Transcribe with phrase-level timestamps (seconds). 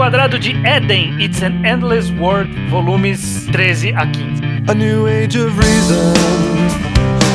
[0.00, 4.64] Quadrado de Eden, It's an Endless World, volumes 13 a 15.
[4.70, 6.14] A new age of reason.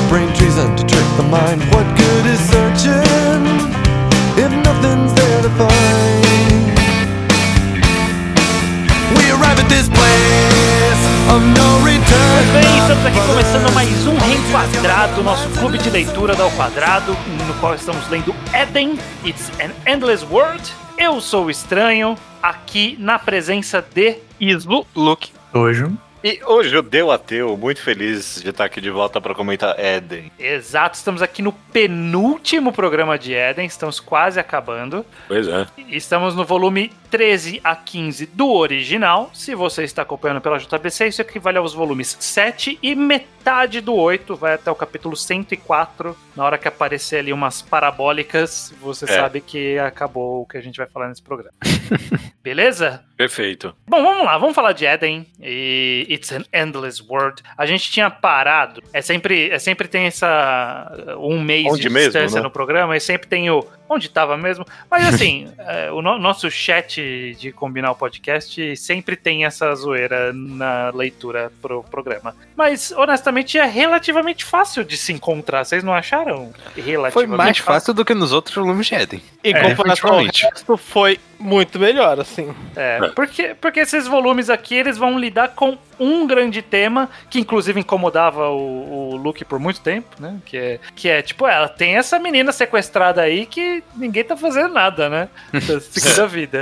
[0.09, 1.61] Brain treason to trick the mind.
[1.69, 3.45] What good is searching
[4.35, 6.65] if nothing's there to find?
[9.13, 12.45] We arrive at this place of no return.
[12.51, 17.15] Bem, estamos aqui começando mais um Reenquadrado, nosso clube de leitura da Ao Quadrado,
[17.47, 20.63] no qual estamos lendo Eden, It's an Endless World.
[20.97, 22.17] Eu sou o Estranho,
[22.49, 25.31] aqui na presença de Islo, Luke.
[25.53, 25.85] Hoje.
[26.27, 30.31] E o judeu ateu, muito feliz de estar aqui de volta para comentar Éden.
[30.39, 35.05] Exato, estamos aqui no penúltimo programa de Eden, estamos quase acabando.
[35.27, 35.67] Pois é.
[35.87, 39.29] Estamos no volume 13 a 15 do original.
[39.35, 44.35] Se você está acompanhando pela JBC, isso equivale aos volumes 7 e metade do 8,
[44.35, 46.17] vai até o capítulo 104.
[46.35, 49.07] Na hora que aparecer ali umas parabólicas, você É.
[49.09, 51.53] sabe que acabou o que a gente vai falar nesse programa.
[52.43, 53.03] Beleza?
[53.17, 53.75] Perfeito.
[53.87, 57.43] Bom, vamos lá, vamos falar de Eden e It's an Endless World.
[57.57, 62.11] A gente tinha parado, é sempre, é sempre tem essa um mês Onde de mesmo,
[62.11, 62.43] distância né?
[62.43, 64.65] no programa e sempre tem o onde tava mesmo.
[64.89, 70.31] Mas assim, é, o no- nosso chat de combinar o podcast sempre tem essa zoeira
[70.33, 72.35] na leitura pro programa.
[72.55, 75.63] Mas honestamente é relativamente fácil de se encontrar.
[75.65, 76.51] Vocês não acharam?
[76.75, 79.21] Relativamente Foi mais fácil do que nos outros volumes de Eden.
[79.43, 80.43] Em É, comparação ao definitivamente.
[80.45, 82.53] resto, foi muito melhor, assim.
[82.75, 87.79] É, porque, porque esses volumes aqui, eles vão lidar com um grande tema, que inclusive
[87.79, 90.37] incomodava o, o Luke por muito tempo, né?
[90.45, 94.73] Que é, que é, tipo, ela tem essa menina sequestrada aí que ninguém tá fazendo
[94.73, 95.29] nada, né?
[95.65, 96.61] Da segunda vida.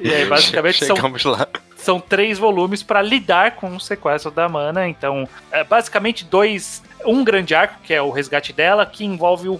[0.00, 1.46] E aí, basicamente, são Chegamos lá.
[1.76, 4.88] são três volumes para lidar com o sequestro da Mana.
[4.88, 6.82] Então, é basicamente dois.
[7.04, 9.58] Um grande arco, que é o resgate dela, que envolve o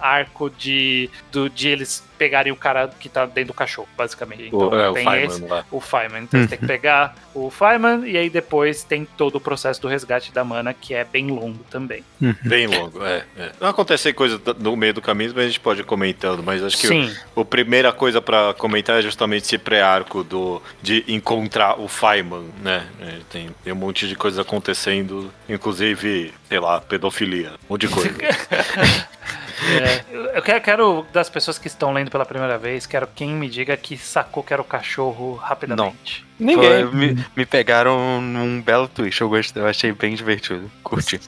[0.00, 4.48] pré-arco de, do, de eles pegarem o cara que tá dentro do cachorro, basicamente.
[4.48, 5.64] Então, o, é, o tem Feynman esse, lá.
[5.70, 6.22] o Feynman.
[6.24, 9.88] Então, você tem que pegar o Feynman e aí depois tem todo o processo do
[9.88, 12.04] resgate da Mana, que é bem longo também.
[12.42, 13.24] Bem longo, é.
[13.38, 13.52] é.
[13.58, 16.42] Não acontecem coisas do- no meio do caminho, mas a gente pode ir comentando.
[16.42, 17.10] Mas acho que Sim.
[17.34, 22.50] o, a primeira coisa pra comentar é justamente esse pré-arco do de encontrar o Feynman,
[22.62, 22.86] né?
[23.00, 27.94] É, Tem, tem um monte de coisa acontecendo, inclusive, sei lá, pedofilia, um monte de
[27.94, 28.10] coisa.
[29.68, 33.48] É, eu quero, quero, das pessoas que estão lendo pela primeira vez, quero quem me
[33.48, 36.24] diga que sacou que era o cachorro rapidamente.
[36.38, 36.86] Ninguém.
[36.88, 39.20] Foi- me, me pegaram num belo twist.
[39.20, 40.70] Eu gostei, eu achei bem divertido.
[40.82, 41.20] Curti.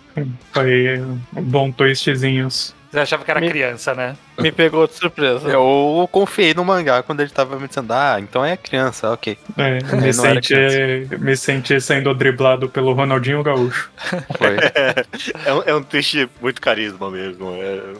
[0.52, 2.74] Foi um bom twistzinhos.
[2.90, 4.16] Você achava que era Me- criança, né?
[4.38, 5.48] Me pegou de surpresa.
[5.48, 9.36] Eu confiei no mangá quando ele tava me dizendo, ah, então é criança, ok.
[9.56, 10.54] É, me, era senti,
[11.18, 13.90] me senti sendo driblado pelo Ronaldinho Gaúcho.
[14.38, 14.56] Foi.
[15.44, 17.54] é, um, é um twist muito carisma mesmo,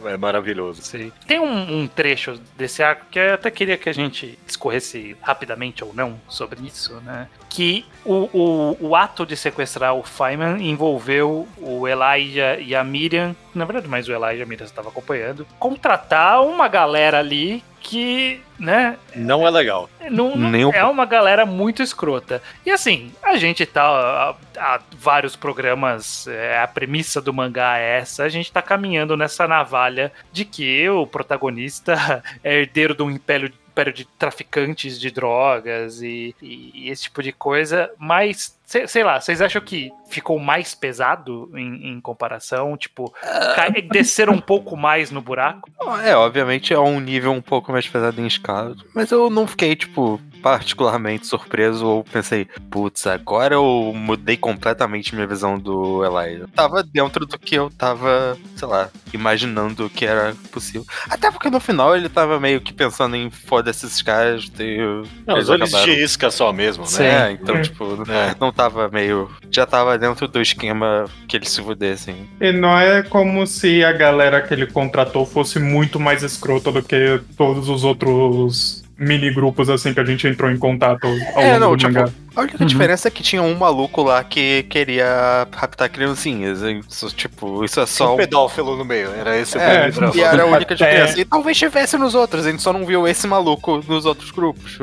[0.05, 0.81] é, é maravilhoso.
[0.81, 1.11] Sim.
[1.27, 5.83] Tem um, um trecho desse arco que eu até queria que a gente discorresse rapidamente
[5.83, 7.27] ou não sobre isso, né?
[7.49, 13.35] Que o, o, o ato de sequestrar o Feynman envolveu o Elijah e a Miriam,
[13.53, 18.39] na verdade, mais o Elijah e a Miriam estava acompanhando, contratar uma galera ali que,
[18.57, 19.89] né, Não é legal.
[20.09, 22.41] não, não- Nem é uma galera muito escrota.
[22.65, 27.97] E assim, a gente tá há, há vários programas, é, a premissa do mangá é
[27.99, 33.11] essa, a gente tá caminhando nessa navalha de que o protagonista é herdeiro de um
[33.11, 38.57] império, império de traficantes de drogas e, e esse tipo de coisa, mas.
[38.65, 42.75] Sei, sei lá, vocês acham que ficou mais pesado em, em comparação?
[42.77, 43.13] Tipo,
[43.55, 45.69] cai- desceram um pouco mais no buraco?
[46.03, 49.75] É, obviamente é um nível um pouco mais pesado em escala, mas eu não fiquei,
[49.75, 56.47] tipo, particularmente surpreso ou pensei, putz, agora eu mudei completamente minha visão do Elijah.
[56.53, 60.85] Tava dentro do que eu tava, sei lá, imaginando que era possível.
[61.09, 64.77] Até porque no final ele tava meio que pensando em foda-se esses caras, e
[65.25, 67.29] Não, eles os olhos acabaram- de isca só mesmo, né?
[67.29, 67.61] É, então, É.
[67.61, 68.35] tipo, É.
[68.39, 69.29] não tava meio.
[69.49, 71.93] Já tava dentro do esquema que ele se fudesse.
[71.93, 72.27] assim.
[72.41, 76.81] E não é como se a galera que ele contratou fosse muito mais escrota do
[76.81, 81.05] que todos os outros mini-grupos assim que a gente entrou em contato
[81.35, 82.09] ao É, longo não, do tipo, mangá.
[82.35, 86.61] A única diferença é que tinha um maluco lá que queria raptar criancinhas.
[86.61, 90.15] Isso, tipo, isso é Só um pedófilo no meio, era esse o É, problema.
[90.15, 91.19] e era a única Até- diferença.
[91.19, 94.77] E talvez tivesse nos outros, a gente só não viu esse maluco nos outros grupos.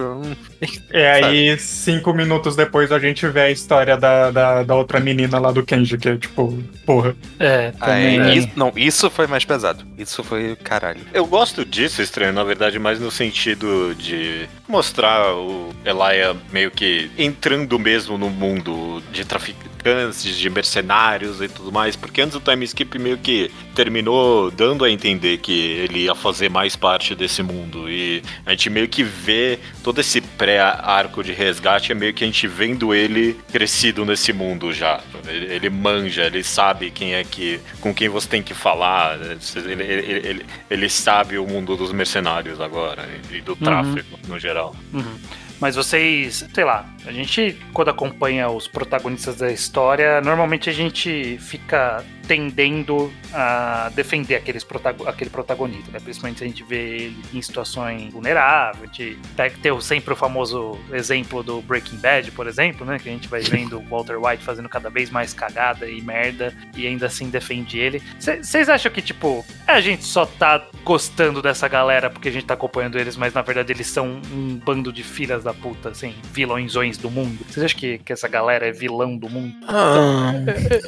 [0.90, 5.38] É, aí cinco minutos depois a gente vê a história da, da, da outra menina
[5.38, 7.16] lá do Kenji, que é tipo, porra.
[7.38, 8.36] É, Aí, também.
[8.38, 9.84] isso- não, isso foi mais pesado.
[9.98, 11.00] Isso foi caralho.
[11.12, 17.10] Eu gosto disso, estranho, na verdade, mais no sentido de mostrar o Elia meio que
[17.18, 22.40] em- entrando mesmo no mundo de traficantes, de mercenários e tudo mais, porque antes o
[22.40, 27.42] time skip meio que terminou dando a entender que ele ia fazer mais parte desse
[27.42, 32.22] mundo e a gente meio que vê todo esse pré-arco de resgate é meio que
[32.24, 35.00] a gente vendo ele crescido nesse mundo já.
[35.26, 39.82] Ele, ele manja, ele sabe quem é que com quem você tem que falar, ele,
[39.82, 44.76] ele, ele, ele sabe o mundo dos mercenários agora e do tráfico no geral.
[44.92, 45.18] Uhum.
[45.60, 51.36] Mas vocês, sei lá, a gente, quando acompanha os protagonistas da história, normalmente a gente
[51.38, 55.98] fica tendendo a defender aqueles protago aquele protagonista, né?
[55.98, 58.84] Principalmente se a gente vê ele em situações vulneráveis.
[58.84, 63.00] A gente pega, tem sempre o famoso exemplo do Breaking Bad, por exemplo, né?
[63.00, 66.54] Que a gente vai vendo o Walter White fazendo cada vez mais cagada e merda
[66.76, 68.00] e ainda assim defende ele.
[68.20, 72.54] Vocês acham que, tipo, a gente só tá gostando dessa galera porque a gente tá
[72.54, 76.96] acompanhando eles, mas na verdade eles são um bando de filhas da puta, assim, vilõezões
[76.96, 77.44] do mundo?
[77.48, 79.52] Vocês acham que, que essa galera é vilão do mundo?
[79.66, 80.32] Ah.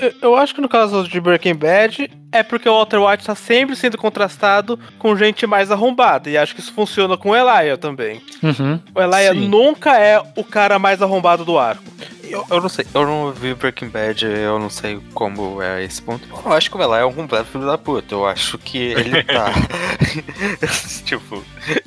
[0.00, 3.34] Eu, eu acho que no caso de Breaking Bad é porque o Walter White tá
[3.34, 6.28] sempre sendo contrastado com gente mais arrombada.
[6.28, 8.20] E acho que isso funciona com o Elijah também.
[8.42, 8.78] Uhum.
[8.94, 9.48] O Sim.
[9.48, 11.84] nunca é o cara mais arrombado do arco.
[12.32, 16.00] Eu, eu não sei, eu não vi Breaking Bad, eu não sei como é esse
[16.00, 16.26] ponto.
[16.44, 18.14] Eu acho que o Eli é um completo filho da puta.
[18.14, 19.52] Eu acho que ele tá.
[21.04, 21.44] tipo,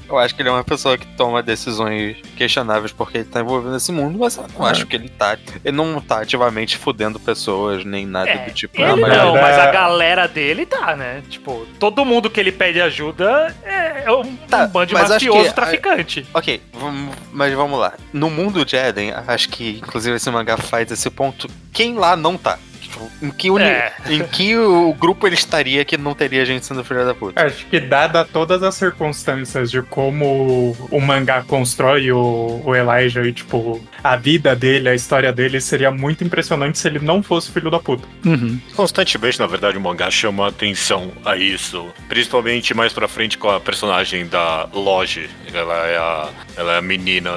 [0.07, 3.73] eu acho que ele é uma pessoa que toma decisões questionáveis porque ele tá envolvido
[3.73, 5.37] nesse mundo, mas eu não acho que ele tá.
[5.63, 8.79] Ele não tá ativamente fudendo pessoas, nem nada É, do tipo.
[8.81, 11.23] Ele mas não, é- mas a galera dele tá, né?
[11.29, 15.45] Tipo, todo mundo que ele pede ajuda é é um, Tá, um bando de mafioso
[15.49, 16.27] que- traficante.
[16.33, 17.93] Ok, vamos- mas vamos lá.
[18.13, 21.47] No mundo de Eden, acho que inclusive esse mangá faz esse ponto.
[21.73, 22.59] Quem lá não tá?
[22.81, 23.63] Tipo, Em que, uni...
[23.63, 23.93] É.
[24.09, 27.43] em que o grupo ele estaria que não teria gente sendo filha da puta?
[27.45, 33.33] Acho que dada todas as circunstâncias de como o mangá constrói o, o Elijah e,
[33.33, 37.69] tipo, a vida dele, a história dele, seria muito impressionante se ele não fosse filho
[37.71, 38.07] da puta.
[38.25, 38.59] Uhum.
[38.75, 41.87] Constantemente, na verdade, o mangá chama atenção a isso.
[42.07, 45.29] Principalmente mais pra frente com a personagem da Loge.
[45.53, 47.31] Ela é a, ela é a menina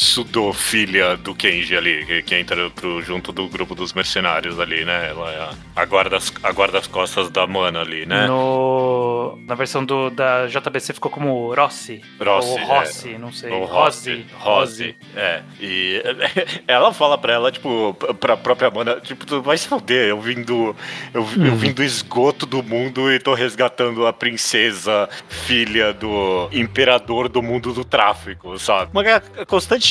[0.00, 4.84] Sudo, filha do Kenji ali, que, que entra pro, junto do grupo dos mercenários ali,
[4.84, 5.08] né?
[5.10, 8.28] Ela é a, a, guarda, a guarda-costas da Mana ali, né?
[8.28, 12.00] No, na versão do, da JBC ficou como Rossi.
[12.24, 12.64] Rossi, Ou é.
[12.64, 13.50] Rossi, não sei.
[13.50, 14.24] O Rossi.
[14.34, 14.94] Rose.
[15.16, 15.42] É.
[15.60, 16.00] E
[16.68, 20.42] ela fala pra ela, tipo, pra própria Mana, tipo, tu vai se foder, eu vim
[20.42, 20.76] do.
[21.12, 27.28] Eu, eu vim do esgoto do mundo e tô resgatando a princesa, filha do imperador
[27.28, 28.92] do mundo do tráfico, sabe?
[28.92, 29.20] O mangá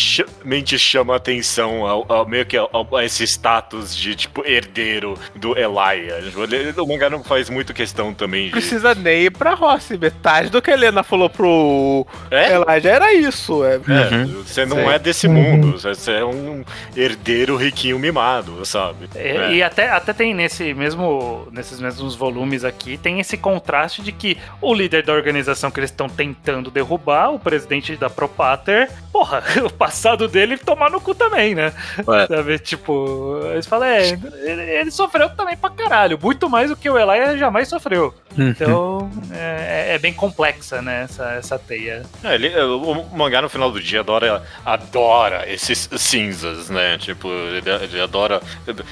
[0.02, 5.58] constantemente chama atenção ao, ao- meio que ao- a esse status de, tipo, herdeiro do
[5.58, 6.22] Elijah.
[6.22, 8.52] Tipo, O mangá não faz muito questão também de.
[8.52, 9.98] Precisa nem ir pra Rossi.
[9.98, 12.54] Metade do que a Helena falou pro É?
[12.54, 13.64] Elijah era isso.
[13.64, 13.76] É.
[13.76, 14.90] É, você não Sim.
[14.90, 16.64] é desse mundo, você é um
[16.96, 19.10] herdeiro riquinho mimado, sabe?
[19.16, 19.54] E, É.
[19.56, 24.38] e até, até tem nesse mesmo, nesses mesmos volumes aqui, tem esse contraste de que
[24.62, 29.70] o líder da organização que eles estão tentando derrubar, o presidente da Propater, porra, o
[29.88, 31.72] passado dele tomar no cu também, né?
[31.98, 32.28] É.
[32.28, 36.89] Sabe, tipo, eles falam, é, ele, ele sofreu também pra caralho, muito mais do que
[36.89, 38.13] o Elijah jamais sofreu.
[38.38, 42.04] Então, é, é bem complexa, né, essa, essa teia.
[42.24, 46.98] É, ele- o mangá no final do dia adora, adora esses cinzas, né?
[46.98, 48.42] Tipo, ele, ele adora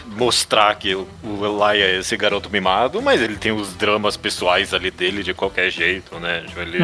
[0.07, 4.73] mostrar que o, o Eli é esse garoto mimado, mas ele tem os dramas pessoais
[4.73, 6.43] ali dele de qualquer jeito, né?
[6.47, 6.77] Tipo, ele,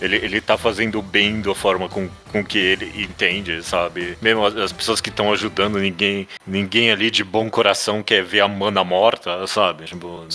[0.00, 4.16] ele, ele tá fazendo bem da forma com, com que ele entende, sabe?
[4.20, 8.40] Mesmo as, as pessoas que estão ajudando, ninguém, ninguém ali de bom coração quer ver
[8.40, 9.84] a mana morta, sabe?
[9.84, 10.30] Tipo, né?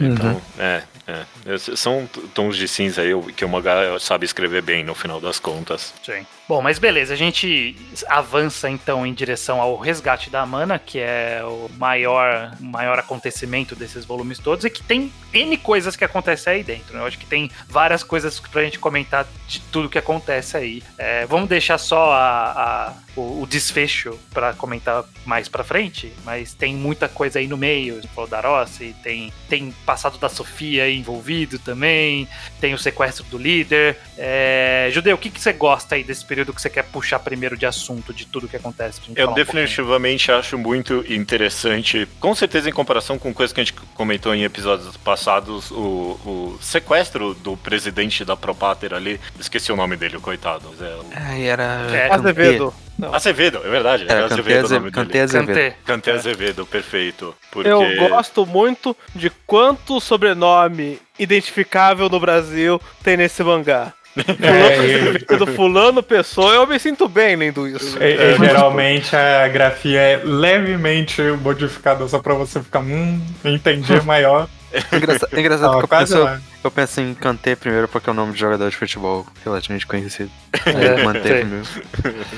[0.00, 1.54] Então, é, é.
[1.54, 5.38] Esses São tons de cinza aí que o mangá sabe escrever bem no final das
[5.38, 5.92] contas.
[6.02, 6.26] Sim.
[6.46, 7.74] Bom, mas beleza, a gente
[8.06, 14.04] avança então em direção ao resgate da Mana, que é o maior, maior acontecimento desses
[14.04, 16.92] volumes todos, e que tem N coisas que acontecem aí dentro.
[16.94, 17.00] Né?
[17.00, 20.82] Eu acho que tem várias coisas pra gente comentar de tudo que acontece aí.
[20.98, 26.52] É, vamos deixar só a, a- o, o desfecho pra comentar mais pra frente, mas
[26.52, 28.02] tem muita coisa aí no meio.
[28.14, 32.28] Falou da Rossi, tem, tem passado da Sofia envolvido também,
[32.60, 33.96] tem o sequestro do líder.
[34.18, 37.56] É, Judeu, o que, que você gosta aí desse período que você quer puxar primeiro
[37.56, 38.98] de assunto, de tudo que acontece?
[38.98, 43.52] pra gente Eu falar um definitivamente acho muito interessante, com certeza em comparação com coisas
[43.52, 45.76] que a gente comentou em episódios passados, o,
[46.24, 49.20] o sequestro do presidente da Propater ali.
[49.38, 50.74] Esqueci o nome dele, o coitado.
[50.80, 51.86] é o- Ai, era.
[51.92, 52.74] É, Azevedo.
[52.98, 53.14] Não.
[53.14, 54.04] Azevedo, é verdade.
[54.08, 56.18] Era é Cantei Azevedo o nome Azevedo.
[56.18, 57.34] Azevedo, perfeito.
[57.50, 57.68] Porque...
[57.68, 63.92] Eu gosto muito de quanto sobrenome identificável no Brasil tem nesse mangá.
[64.16, 67.98] É, e- do fulano pessoa, eu me sinto bem lendo isso.
[68.00, 74.48] e- e geralmente a grafia é levemente modificada só pra você ficar, hum, entendi maior.
[74.72, 76.40] É engraçado, é engraçado que eu penso, lá.
[76.64, 80.30] eu penso em Kanté primeiro porque é o nome de jogador de futebol relativamente conhecido.
[80.66, 81.44] É, manteve sei.
[81.44, 81.82] mesmo.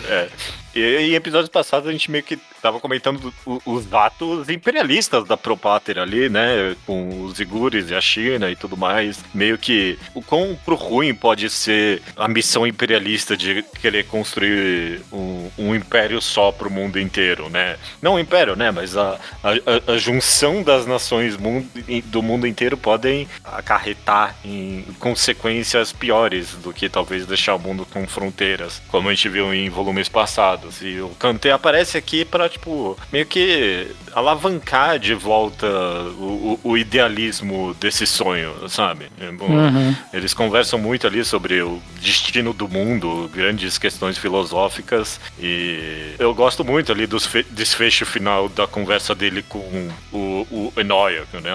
[0.09, 0.29] É.
[0.77, 3.33] E em episódios passados a gente meio que tava comentando
[3.65, 6.77] os atos imperialistas da Propáter ali, né?
[6.85, 9.25] Com os Igures e a China e tudo mais.
[9.33, 15.49] Meio que o quão pro ruim pode ser a missão imperialista de querer construir um,
[15.57, 17.77] um império só pro mundo inteiro, né?
[18.03, 18.71] Não um império, né?
[18.71, 21.67] Mas a, a, a- junção das nações mun-
[22.07, 28.07] do mundo inteiro podem acarretar em consequências piores do que talvez deixar o mundo com
[28.07, 30.66] fronteiras, como a gente viu em volumes passados.
[30.83, 35.67] E o Kanté aparece aqui para tipo, meio que alavancar de volta
[36.19, 39.09] o, o- o idealismo desse sonho, sabe?
[39.21, 39.95] É, Uhum.
[40.11, 46.65] eles conversam muito ali sobre o destino do mundo, grandes questões filosóficas, e eu gosto
[46.65, 51.51] muito ali do fe- desfecho final da conversa dele com o, o Enoia, né?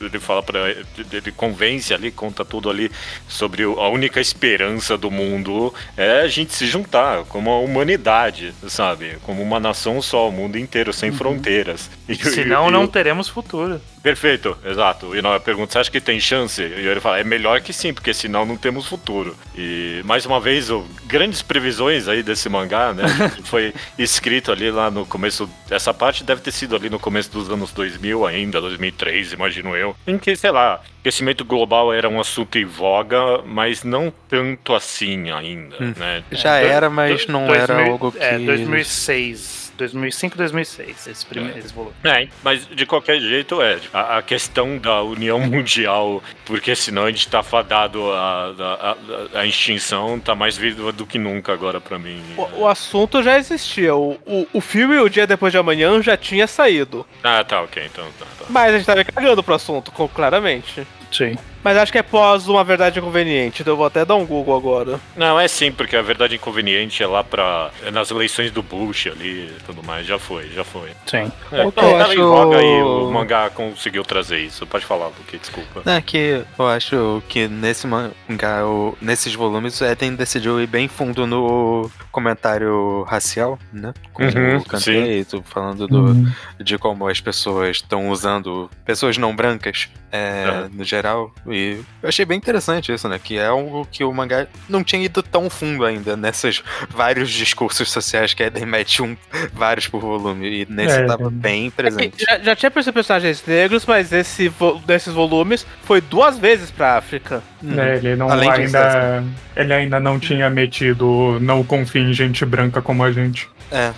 [0.00, 0.70] Ele fala para
[1.12, 2.90] ele convence ali, conta tudo ali
[3.28, 9.18] sobre a única esperança do mundo é a gente se juntar como a humanidade, sabe?
[9.22, 11.90] Como uma nação só, o mundo inteiro, sem fronteiras.
[12.14, 13.80] Senão e- não e- teremos futuro.
[14.02, 15.16] Perfeito, exato.
[15.16, 16.62] E não, eu pergunto, você acha que tem chance?
[16.62, 19.36] E ele fala, é melhor que sim, porque senão não temos futuro.
[19.56, 23.04] E mais uma vez, o, grandes previsões aí desse mangá, né?
[23.44, 25.50] Foi escrito ali lá no começo.
[25.68, 29.96] Essa parte deve ter sido ali no começo dos anos 2000 ainda, 2003, imagino eu.
[30.06, 35.32] Em que, sei lá, aquecimento global era um assunto em voga, mas não tanto assim
[35.32, 36.22] ainda, né?
[36.30, 38.18] Já É, era, mas não 2000 era algo que.
[38.22, 39.65] É, 2006.
[39.76, 41.94] 2005, 2006, esse primeiro esse volume.
[42.04, 43.78] É, mas de qualquer jeito é.
[43.92, 49.40] A, a questão da união mundial, porque senão a gente tá fadado à a, a,
[49.40, 52.22] a extinção, tá mais viva do que nunca agora pra mim.
[52.36, 53.94] O, o assunto já existia.
[53.94, 57.06] O, o, o filme O Dia Depois de Amanhã já tinha saído.
[57.22, 58.26] Ah, tá, ok, então tá.
[58.38, 58.46] tá.
[58.48, 60.86] Mas a gente tava cagando pro assunto, com- claramente.
[61.12, 61.36] Sim.
[61.66, 64.56] Mas acho que é pós uma verdade inconveniente, então eu vou até dar um Google
[64.56, 65.00] agora.
[65.16, 67.72] Não, é sim, porque a verdade inconveniente é lá pra.
[67.84, 70.06] É nas eleições do Bush ali e tudo mais.
[70.06, 70.90] Já foi, já foi.
[71.06, 71.32] Sim.
[71.50, 74.64] É, O que eu tava em acho- voga e o mangá conseguiu trazer isso.
[74.64, 75.82] Pode falar, Luke, desculpa.
[75.90, 78.60] É que eu acho que nesse mangá,
[79.00, 83.92] nesses volumes, o Eden decidiu ir bem fundo no comentário racial, né?
[84.12, 85.10] Com Uhum, o Kanté sim.
[85.18, 86.14] e tudo falando do,
[86.62, 91.32] de como as pessoas estão usando pessoas não brancas é, no geral.
[91.56, 93.18] E eu achei bem interessante isso, né?
[93.22, 97.90] Que é algo que o mangá não tinha ido tão fundo ainda nesses vários discursos
[97.90, 99.16] sociais que Eden mete um,
[99.52, 100.62] vários por volume.
[100.62, 101.30] E nesse É, tava é.
[101.30, 102.24] bem presente.
[102.28, 107.42] Já, já tinha personagens negros, mas esse vo- desses volumes foi duas vezes pra África.
[107.76, 109.24] É, ele não Além disso, ainda.
[109.56, 113.48] Ele ainda não tinha metido não confia em gente branca como a gente.
[113.72, 113.92] É.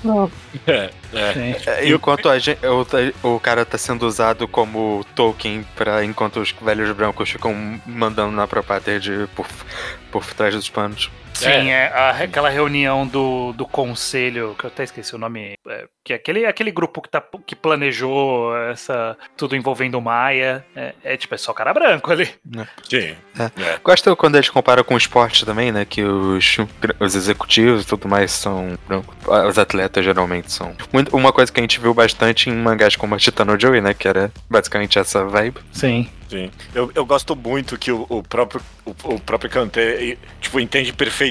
[0.66, 1.56] É, é.
[1.66, 6.52] É, Enquanto a gente, o, o cara tá sendo usado como token para enquanto os
[6.60, 9.46] velhos brancos ficam mandando na Propater de por,
[10.10, 11.10] por trás dos panos.
[11.38, 15.86] Sim, é, a- aquela reunião do, do conselho, que eu até esqueci o nome, é,
[16.04, 20.94] que é aquele, aquele grupo que, tá, que planejou essa tudo envolvendo o Maia, é,
[21.04, 22.28] é tipo, é só cara branco ali.
[22.88, 23.14] Sim.
[23.84, 25.84] Gosto quando eles comparam com o esporte também, né?
[25.84, 26.56] Que os,
[26.98, 29.14] os executivos e tudo mais são brancos.
[29.48, 30.74] Os atletas geralmente são.
[31.12, 33.94] Uma coisa que a gente viu bastante em mangás como a Titano Joey, né?
[33.94, 35.60] Que era basicamente essa vibe.
[35.72, 36.08] Sim.
[36.28, 36.50] Sim.
[36.74, 41.27] Eu, eu gosto muito que o, o próprio o, o próprio Kanté tipo, entende perfeitamente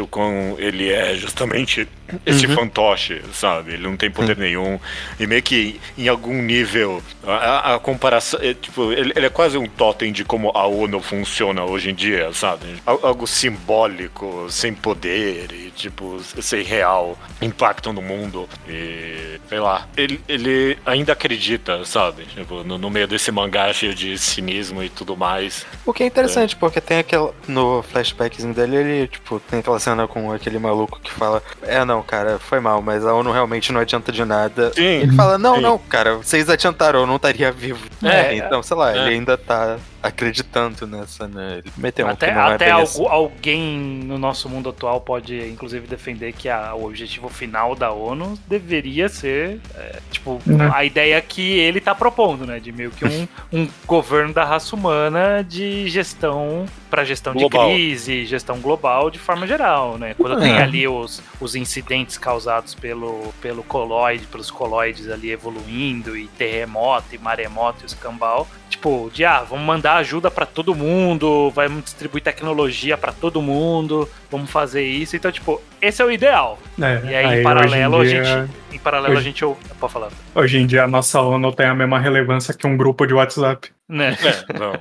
[0.00, 1.88] o quão ele é justamente
[2.24, 3.72] esse fantoche, sabe?
[3.72, 4.78] Ele não tem poder nenhum.
[5.18, 8.38] E meio que em algum nível a, a- comparação.
[8.40, 11.94] É, tipo, ele, ele é quase um totem de como a ONU funciona hoje em
[11.94, 12.66] dia, sabe?
[12.86, 18.48] Al- Algo simbólico, sem poder e tipo, sem real impacto no mundo.
[18.68, 19.88] E sei lá.
[19.96, 22.24] Ele, ele ainda acredita, sabe?
[22.26, 25.66] Tipo, no, no meio desse mangá cheio de cinismo e tudo mais.
[25.84, 27.34] O que é interessante, porque tem aquela.
[27.48, 32.02] No flashbackzinho dele, ele, tipo, tem aquela cena com aquele maluco que fala: É, não,
[32.02, 34.72] cara, foi mal, mas a ONU realmente não adianta de nada.
[34.74, 34.82] Sim.
[34.82, 35.62] Ele fala: Não, Sim.
[35.62, 37.86] não, cara, vocês adiantaram, eu não estaria vivo.
[38.02, 38.34] É.
[38.36, 38.98] então, sei lá, É.
[38.98, 41.58] ele ainda tá acreditando nessa, né?
[41.58, 43.06] Ele meteu um até que não é até bem algu- assim.
[43.08, 48.38] alguém no nosso mundo atual pode, inclusive, defender que a- o objetivo final da ONU
[48.46, 50.70] deveria ser, é, tipo, Né.
[50.74, 52.58] a ideia que ele tá propondo, né?
[52.60, 57.68] De meio que um, um governo da raça humana de gestão para gestão Global.
[57.68, 60.14] de crise, gestão global de forma geral, né?
[60.14, 60.62] Quando tem É.
[60.62, 67.18] ali os, os incidentes causados pelo, pelo coloide, pelos coloides ali evoluindo, e terremoto, e
[67.18, 72.22] maremoto, e escambau, tipo, de ah, vamos mandar dar ajuda pra todo mundo, vamos distribuir
[72.22, 75.16] tecnologia pra todo mundo, vamos fazer isso.
[75.16, 76.58] Então, tipo, esse é o ideal.
[76.80, 78.50] É, E aí, em hoje em paralelo, dia- a gente.
[78.72, 79.44] Em paralelo, a hoje- gente.
[79.44, 80.08] ou- Pode falar.
[80.34, 83.70] Hoje em dia a nossa ONU tem a mesma relevância que um grupo de WhatsApp.
[83.88, 84.16] Né?
[84.20, 84.72] É, não.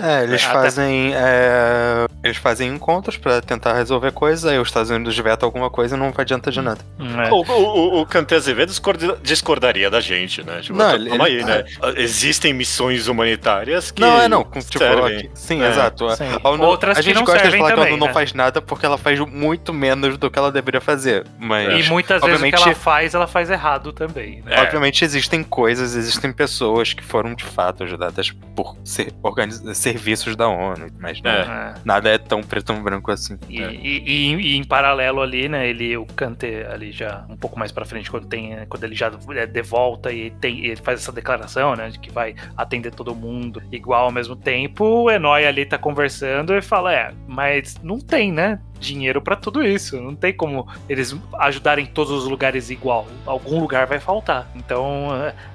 [0.00, 1.12] É, eles fazem.
[1.12, 5.96] é, eles fazem encontros pra tentar resolver coisas, aí os Estados Unidos vetam alguma coisa
[5.96, 6.78] e não adianta de nada.
[7.00, 7.32] É.
[7.32, 10.60] O, o, o Kanté Azevedo discorda- discordaria da gente, né?
[10.60, 11.64] Tipo, Não, tá- ele- calma aí, ele- né?
[11.96, 14.00] Existem missões humanitárias que.
[14.00, 14.44] não, é não.
[14.44, 15.16] com- Tipo, servem.
[15.18, 16.08] aqui- sim, É, exato.
[16.16, 16.24] sim.
[16.42, 18.06] A ONU- Outras a que gente não gosta de falar que a também, ONU não
[18.06, 18.12] né?
[18.12, 21.26] faz nada porque ela faz muito menos do que ela deveria fazer.
[21.40, 21.86] Mas.
[21.86, 24.42] E muitas vezes o obviamente- que ela faz, ela faz errado também.
[24.44, 24.54] Né?
[24.54, 24.60] É.
[24.62, 30.48] Obviamente existem coisas, existem pessoas que foram de fato ajudadas por ser, organiz- serviços da
[30.48, 31.74] ONU, mas É.
[31.84, 33.38] Nada é tão preto e branco assim.
[33.48, 37.58] E, e- e- e em paralelo ali, né, ele, o Kanté ali já um pouco
[37.58, 41.00] mais pra frente, quando tem, quando ele já é de volta e tem, ele faz
[41.00, 45.46] essa declaração, né, de que vai atender todo mundo igual ao mesmo tempo, o Enoi
[45.46, 50.14] ali tá conversando e fala, é, mas não tem, né, dinheiro pra tudo isso, não
[50.14, 54.48] tem como eles ajudarem todos os lugares igual, algum lugar vai faltar.
[54.54, 55.08] Então,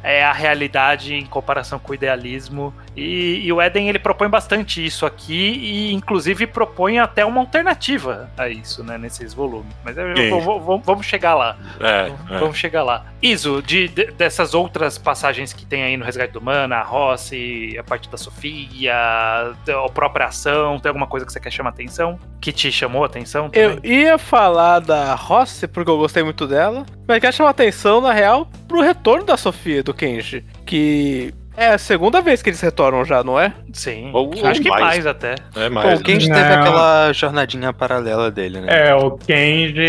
[0.03, 4.85] é a realidade em comparação com o idealismo e, e o Eden ele propõe bastante
[4.85, 9.73] isso aqui e inclusive propõe até uma alternativa a isso, né, nesses volumes.
[9.83, 11.57] Mas eu- eu vou- vou- vamos chegar lá.
[11.79, 12.39] É, é.
[12.39, 13.05] Vamos chegar lá.
[13.21, 17.75] Iso, de, de- dessas outras passagens que tem aí no Resgate do Mana, a Rossi,
[17.77, 22.17] a parte da Sofia, a própria ação, tem alguma coisa que você quer chamar atenção?
[22.41, 23.49] Que te chamou a atenção?
[23.53, 23.91] Eu também?
[23.91, 28.47] ia falar da Rossi, porque eu gostei muito dela, mas quero chamar atenção, na real,
[28.67, 30.45] pro retorno da Sofia do Kenji.
[30.65, 33.53] Que é a segunda vez que eles retornam já, não é?
[33.73, 34.09] Sim.
[34.13, 34.81] Ou- Acho ou que mais.
[34.81, 35.35] mais, até.
[35.55, 35.99] É mais.
[35.99, 36.35] o Kenji Não.
[36.35, 38.89] teve aquela jornadinha paralela dele, né?
[38.89, 39.83] É, o Kenji,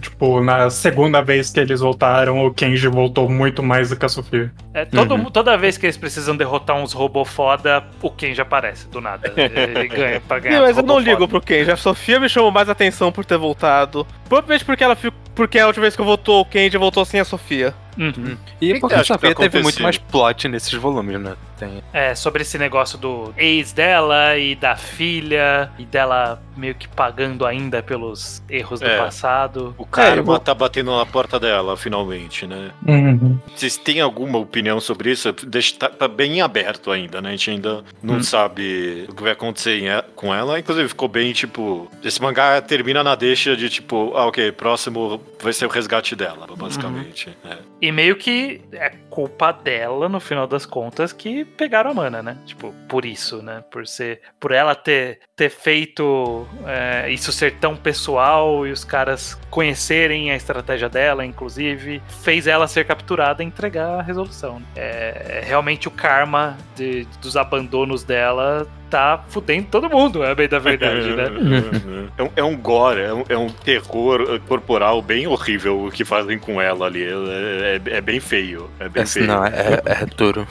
[0.00, 4.08] tipo, na segunda vez que eles voltaram, o Kenji voltou muito mais do que a
[4.08, 4.52] Sofia.
[4.72, 5.24] É, todo, Uhum.
[5.30, 9.32] Toda vez que eles precisam derrotar uns robôs foda, o Ken já aparece, do nada.
[9.36, 10.56] Ele ganha pra ganhar.
[10.58, 11.28] Não, mas eu não robô ligo foda.
[11.28, 11.70] pro Kenji.
[11.70, 14.06] A Sofia me chamou mais atenção por ter voltado.
[14.28, 15.18] Provavelmente porque ela ficou.
[15.34, 17.74] Porque a última vez que eu voltou, o Kenji voltou sem a Sofia.
[17.96, 18.36] Uhum.
[18.60, 21.34] E que porque que teve muito mais plot nesses volumes, né?
[21.58, 21.82] Tem...
[21.92, 27.44] É, sobre esse negócio do ex dela e da filha, e dela meio que pagando
[27.46, 28.98] ainda pelos erros do É.
[28.98, 29.74] passado.
[29.78, 32.70] O karma É, eu tá batendo na porta dela, finalmente, né?
[33.54, 35.32] Vocês têm alguma opinião sobre isso?
[35.32, 37.30] Deixa, tá, tá bem aberto ainda, né?
[37.30, 38.22] A gente ainda não Hum.
[38.22, 40.58] sabe o que vai acontecer em- com ela.
[40.58, 41.90] Inclusive, ficou bem, tipo...
[42.02, 44.12] Esse mangá termina na deixa de, tipo...
[44.16, 47.36] Ah, ok, próximo vai ser o resgate dela, basicamente.
[47.44, 47.58] É.
[47.80, 52.36] E meio que é culpa dela, no final das contas, que pegaram a mana, né?
[52.46, 53.62] Tipo, por isso, né?
[53.70, 54.20] Por ser.
[54.40, 60.36] Por ela ter, ter feito é, isso ser tão pessoal e os caras conhecerem a
[60.36, 64.60] estratégia dela, inclusive, fez ela ser capturada e entregar a resolução.
[64.76, 70.58] É, realmente o karma de- dos abandonos dela tá fudendo todo mundo, é bem da
[70.58, 71.24] verdade, né?
[72.16, 76.04] É um, é um gore, é um, é um terror corporal bem horrível o que
[76.04, 77.02] fazem com ela ali.
[77.02, 78.70] É, é- é bem feio.
[78.78, 79.26] É bem feio.
[79.26, 80.46] não, é, é duro.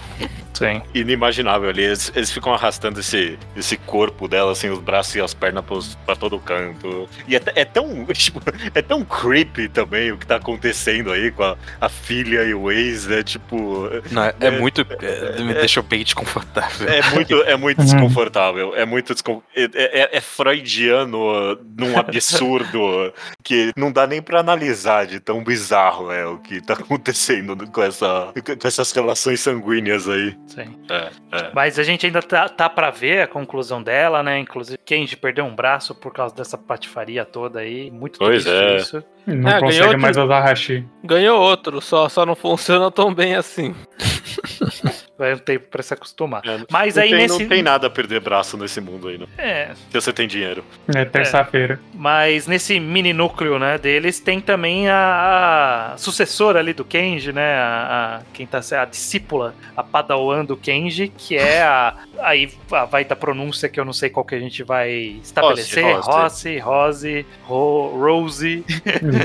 [0.53, 0.81] Sim.
[0.93, 1.83] Inimaginável ali.
[1.83, 5.95] Eles, eles ficam arrastando esse, esse corpo dela, assim, os braços e as pernas pros,
[6.05, 7.07] pra todo canto.
[7.27, 8.05] E é, é tão.
[8.13, 8.39] Tipo,
[8.73, 12.71] é tão creepy também o que tá acontecendo aí com a, a filha e o
[12.71, 13.23] ex, né?
[13.23, 13.89] Tipo.
[14.11, 14.81] Não, é, É- muito.
[15.01, 16.87] é- me deixou bem desconfortável.
[16.87, 17.85] É muito, é muito Uhum.
[17.85, 18.75] desconfortável.
[18.75, 19.41] É muito descon...
[19.55, 23.13] é, é- é freudiano num absurdo
[23.43, 27.81] que não dá nem pra analisar de tão bizarro é o que tá acontecendo com,
[27.83, 30.37] essa, com essas relações sanguíneas aí.
[30.47, 30.77] Sim.
[30.89, 31.51] É, é.
[31.53, 34.39] Mas a gente ainda tá, tá para ver a conclusão dela, né?
[34.39, 37.89] Inclusive, Kenji perdeu um braço por causa dessa patifaria toda aí.
[37.89, 38.75] Muito Pois triste é.
[38.77, 39.03] isso.
[39.25, 40.85] Não Ah, consegue mais usar hashi.
[41.03, 43.73] Ganhou outro, só, só não funciona tão bem assim.
[45.17, 46.41] Vai um tempo pra se acostumar.
[46.43, 47.39] É, Mas não aí tem, nesse.
[47.43, 49.27] não tem nada a perder braço nesse mundo aí, não.
[49.37, 50.63] É, Se você tem dinheiro.
[50.93, 51.79] É terça-feira.
[51.93, 57.55] mas nesse mini núcleo, né, deles tem também a, a sucessora ali do Kenji, né?
[57.55, 61.95] A, a- quem tá sendo a discípula, a Padawan do Kenji, que é a.
[62.19, 65.83] Aí a- vai da pronúncia que eu não sei qual que a gente vai estabelecer.
[65.97, 66.09] Rose.
[66.09, 68.65] Rose, Rose, Ro, Rose.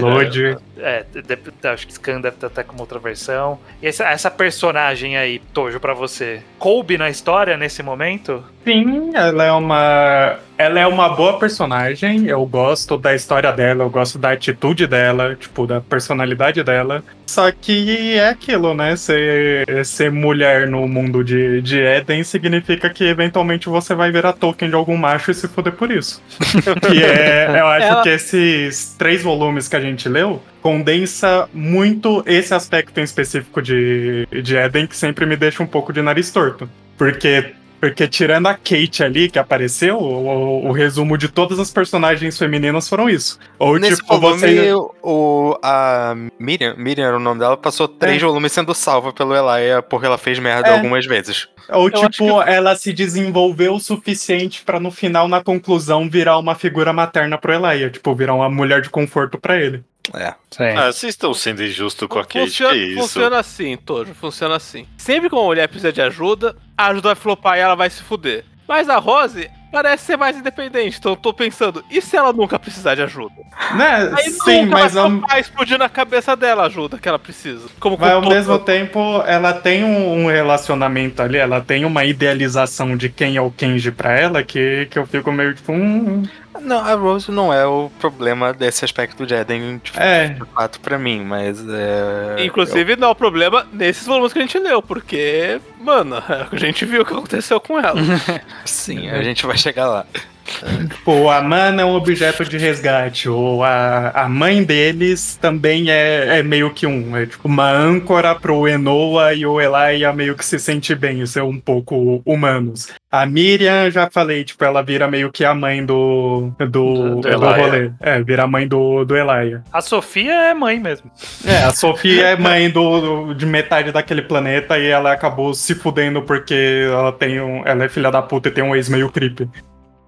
[0.00, 0.58] Load.
[0.80, 3.58] É, de- de- acho que Scan deve ter até como outra versão.
[3.82, 8.44] E essa, essa personagem aí, Tojo, pra você, coube na história nesse momento?
[8.64, 10.38] Sim, ela é uma.
[10.58, 12.26] Ela é uma boa personagem.
[12.26, 17.04] Eu gosto da história dela, eu gosto da atitude dela, tipo, da personalidade dela.
[17.28, 18.96] Só que é aquilo, né?
[18.96, 24.68] Ser, ser mulher no mundo de, de Eden significa que eventualmente você vai virar token
[24.68, 26.20] de algum macho e se fuder por isso.
[26.90, 27.46] que é.
[27.60, 32.98] Eu acho Ela- que esses três volumes que a gente leu condensa muito esse aspecto
[32.98, 36.68] em específico de, de Eden que sempre me deixa um pouco de nariz torto.
[36.96, 42.36] Porque Porque tirando a Kate ali que apareceu, o, o resumo de todas as personagens
[42.36, 43.38] femininas foram isso.
[43.58, 44.72] Ou Nesse tipo, volume, você.
[45.02, 48.26] o, a Miriam, Miriam era o nome dela, passou três É.
[48.26, 50.72] volumes sendo salva pelo Elia porque ela fez merda É.
[50.74, 51.46] algumas vezes.
[51.68, 56.54] Ou acho tipo, ela se desenvolveu o suficiente pra no final, na conclusão, virar uma
[56.54, 57.90] figura materna pro Elaia.
[57.90, 59.84] Tipo, virar uma mulher de conforto pra ele.
[60.14, 60.32] É.
[60.50, 60.64] Sim.
[60.76, 63.00] Ah, vocês estão sendo injustos com a Kate, funciona, que isso?
[63.02, 64.86] funciona assim, Tojo, funciona assim.
[64.96, 68.02] Sempre que uma mulher precisa de ajuda, a ajuda vai flopar e ela vai se
[68.02, 68.44] fuder.
[68.66, 72.58] Mas a Rose parece ser mais independente, então eu tô pensando, e se ela nunca
[72.58, 73.34] precisar de ajuda?
[73.74, 74.10] Né?
[74.16, 77.18] Aí Sim, nunca mas vai ao, flopar, explodir na cabeça dela a ajuda que ela
[77.18, 77.68] precisa.
[77.80, 81.84] Como com mas ao todo- mesmo tempo, ela tem um, um relacionamento ali, ela tem
[81.84, 85.72] uma idealização de quem é o Kenji pra ela, que, que eu fico meio tipo.
[85.72, 86.22] Hum,
[86.60, 90.36] Não, a Rose não é o problema desse aspecto de Eden, de é.
[90.54, 92.44] fato, pra mim, mas é.
[92.44, 96.16] Inclusive, não é o problema nesses volumes que a gente leu, porque, mano,
[96.50, 97.98] a gente viu o que aconteceu com ela.
[98.00, 100.06] eu- sim, a gente vai chegar lá.
[100.88, 106.38] Tipo, a Mana é um objeto de resgate, ou a, a mãe deles também é,
[106.38, 107.16] é meio que um.
[107.16, 111.42] É tipo uma âncora pro Enoa e o Elaia meio que se sente bem, ser
[111.42, 112.88] um pouco humanos.
[113.10, 116.50] A Miriam, já falei, tipo, ela vira meio que a mãe do.
[116.58, 117.28] do, Do- do
[117.62, 117.90] rolê.
[118.00, 119.62] É, vira a mãe do, do Elaia.
[119.72, 121.10] A Sofia é mãe mesmo.
[121.46, 125.74] É, a Sofia é mãe do, do- de metade daquele planeta e ela acabou se
[125.74, 127.62] fudendo porque ela tem um.
[127.66, 129.48] Ela é filha da puta e tem um ex meio creepy.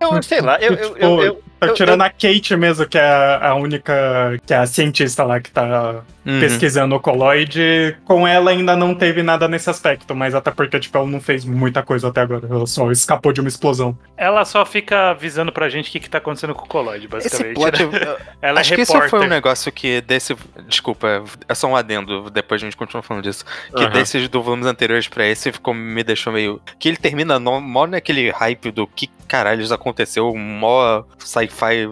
[0.01, 3.55] Eu sei lá, eu, eu, eu, eu- Eu- tirando a Kate mesmo, que é a,
[3.55, 4.38] única.
[4.46, 6.38] que é a cientista lá que tá Uhum.
[6.40, 7.96] pesquisando o coloide.
[8.05, 11.44] Com ela ainda não teve nada nesse aspecto, mas até porque, tipo, ela não fez
[11.44, 12.46] muita coisa até agora.
[12.49, 13.96] Ela só escapou de uma explosão.
[14.16, 17.09] Ela só fica avisando pra gente o que, que tá acontecendo com o Colloid, Esse
[17.09, 17.55] basicamente.
[17.55, 18.01] plot, né?
[18.07, 19.18] eu- Ela acho é que isso repórter.
[19.18, 20.37] foi um negócio que desse.
[20.68, 23.44] Desculpa, é só um adendo, depois a gente continua falando disso.
[23.75, 23.90] Que Aham.
[23.92, 26.61] desses do volumes anteriores pra esse ficou, me deixou meio.
[26.79, 31.03] Que ele termina no, mó naquele hype do que caralhos aconteceu, mó
[31.51, 31.87] sci-fi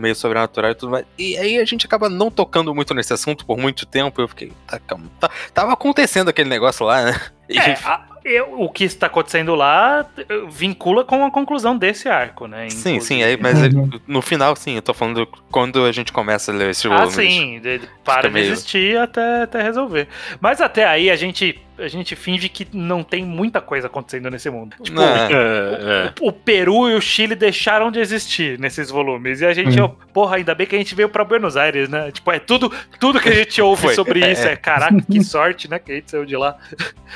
[0.00, 1.04] meio sobrenatural e tudo mais.
[1.18, 4.20] E aí a gente acaba não tocando muito nesse assunto por muito tempo.
[4.20, 5.04] Eu fiquei, tá, calma.
[5.18, 7.20] Tá- tava acontecendo aquele negócio lá, né?
[7.48, 10.06] E- É, a- eu- o que está acontecendo lá
[10.48, 12.68] vincula com a conclusão desse arco, né?
[12.70, 13.00] Sim, inclusive.
[13.04, 16.54] sim, aí, mas ele- no final, sim, eu tô falando quando a gente começa a
[16.54, 17.14] ler esses Ah, volumes.
[17.14, 20.08] sim, de- para de meio- existir até, até resolver.
[20.40, 24.50] Mas até aí a gente, a gente finge que não tem muita coisa acontecendo nesse
[24.50, 24.76] mundo.
[24.82, 25.28] Tipo, Não, é.
[25.32, 26.12] É, é.
[26.20, 29.40] o Peru e o Chile deixaram de existir nesses volumes.
[29.40, 29.84] E a gente, Hum.
[29.84, 32.10] ó, porra, ainda bem que a gente veio pra Buenos Aires, né?
[32.10, 33.94] Tipo, é tudo, tudo que a gente ouve Foi.
[33.94, 34.46] sobre isso.
[34.46, 34.52] É.
[34.52, 35.78] É, caraca, que sorte, né?
[35.78, 36.56] Que a gente saiu de lá.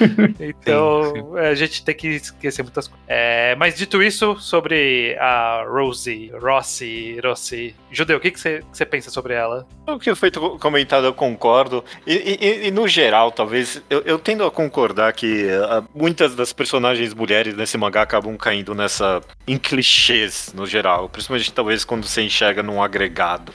[0.40, 1.03] Então,
[1.38, 3.04] é, a gente tem que esquecer muitas coisas.
[3.08, 7.74] É, mas dito isso, sobre a Rosie, Rossi, Rossi.
[7.90, 9.66] Judeu, o que você pensa sobre ela?
[9.86, 11.84] O que foi comentado, eu concordo.
[12.06, 16.52] E, e- e, no geral, talvez, eu, eu tendo a concordar que ah, muitas das
[16.52, 19.20] personagens mulheres nesse mangá acabam caindo nessa.
[19.46, 21.08] em clichês, no geral.
[21.08, 23.52] Principalmente, talvez, quando você enxerga num agregado.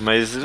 [0.00, 0.36] Mas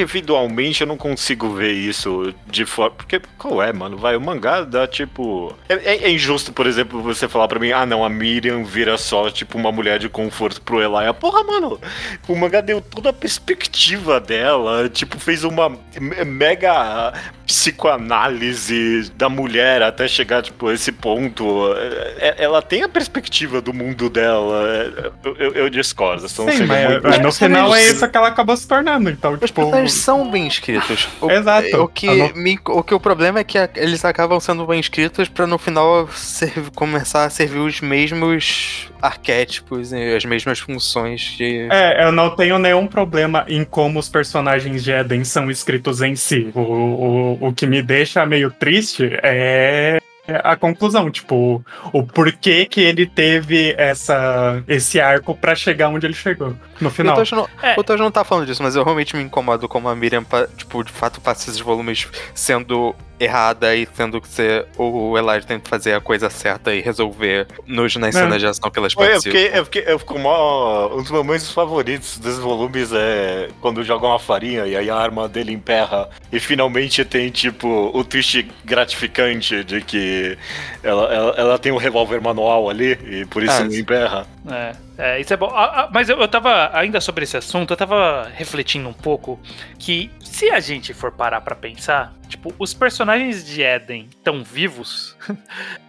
[0.00, 2.96] individualmente eu não consigo ver isso de forma.
[2.96, 3.96] Porque qual é, mano?
[3.96, 5.54] Vai, o mangá dá tipo.
[5.68, 8.96] É, é- é injusto, por exemplo, você falar pra mim, ah não, a Miriam vira
[8.98, 11.12] só tipo uma mulher de conforto pro Elaia.
[11.14, 11.80] Porra, mano!
[12.28, 17.12] O mangá deu toda a perspectiva dela, tipo, fez uma me- mega
[17.46, 21.72] psicoanálise da mulher até chegar, tipo, a esse ponto.
[22.18, 24.64] É- é- Ela tem a perspectiva do mundo dela.
[24.66, 26.28] É, Eu, eu- eu discordo.
[26.28, 29.10] Sim, mas, muito- mas no final é isso que ela acabou se tornando.
[29.10, 29.54] Então, Os tipo.
[29.62, 31.08] personagens são bem escritos.
[31.20, 31.82] O, Exato.
[31.82, 35.28] O que, não- me- o que o problema é que eles acabam sendo bem escritos
[35.28, 35.75] pra no final
[36.12, 41.68] serv- começar a servir os mesmos arquétipos e as mesmas funções de.
[41.70, 46.16] É, eu não tenho nenhum problema em como os personagens de Eden são escritos em
[46.16, 46.50] si.
[46.54, 49.98] O, o, o que me deixa meio triste é
[50.42, 56.14] a conclusão, tipo, o porquê que ele teve essa, esse arco pra chegar onde ele
[56.14, 57.14] chegou no O final.
[57.14, 57.76] Tojo, não, É.
[57.78, 60.24] o não tá falando disso, mas eu realmente me incomodo como a Miriam,
[60.56, 65.68] tipo, de fato passa esses volumes sendo errada e tendo que ser o Elijah tenta
[65.68, 68.20] fazer a coisa certa e resolver nos, nas É.
[68.20, 69.38] cenas de ação que elas Pô, Eu participam.
[69.38, 70.88] fiquei, eu fiquei, eu fico mó.
[70.94, 75.28] Um dos momentos favoritos desses volumes é quando jogam a farinha e aí a arma
[75.28, 76.08] dele emperra.
[76.30, 80.36] E finalmente tem, tipo, o twist gratificante de que
[80.82, 84.26] ela, ela, ela tem um revólver manual ali e por isso Ah, não emperra.
[84.50, 84.85] É.
[84.98, 85.50] É, isso é bom.
[85.54, 89.38] Ah, ah, mas eu, eu tava, ainda sobre esse assunto, eu tava refletindo um pouco
[89.78, 95.14] que se a gente for parar pra pensar, tipo, os personagens de Eden estão vivos.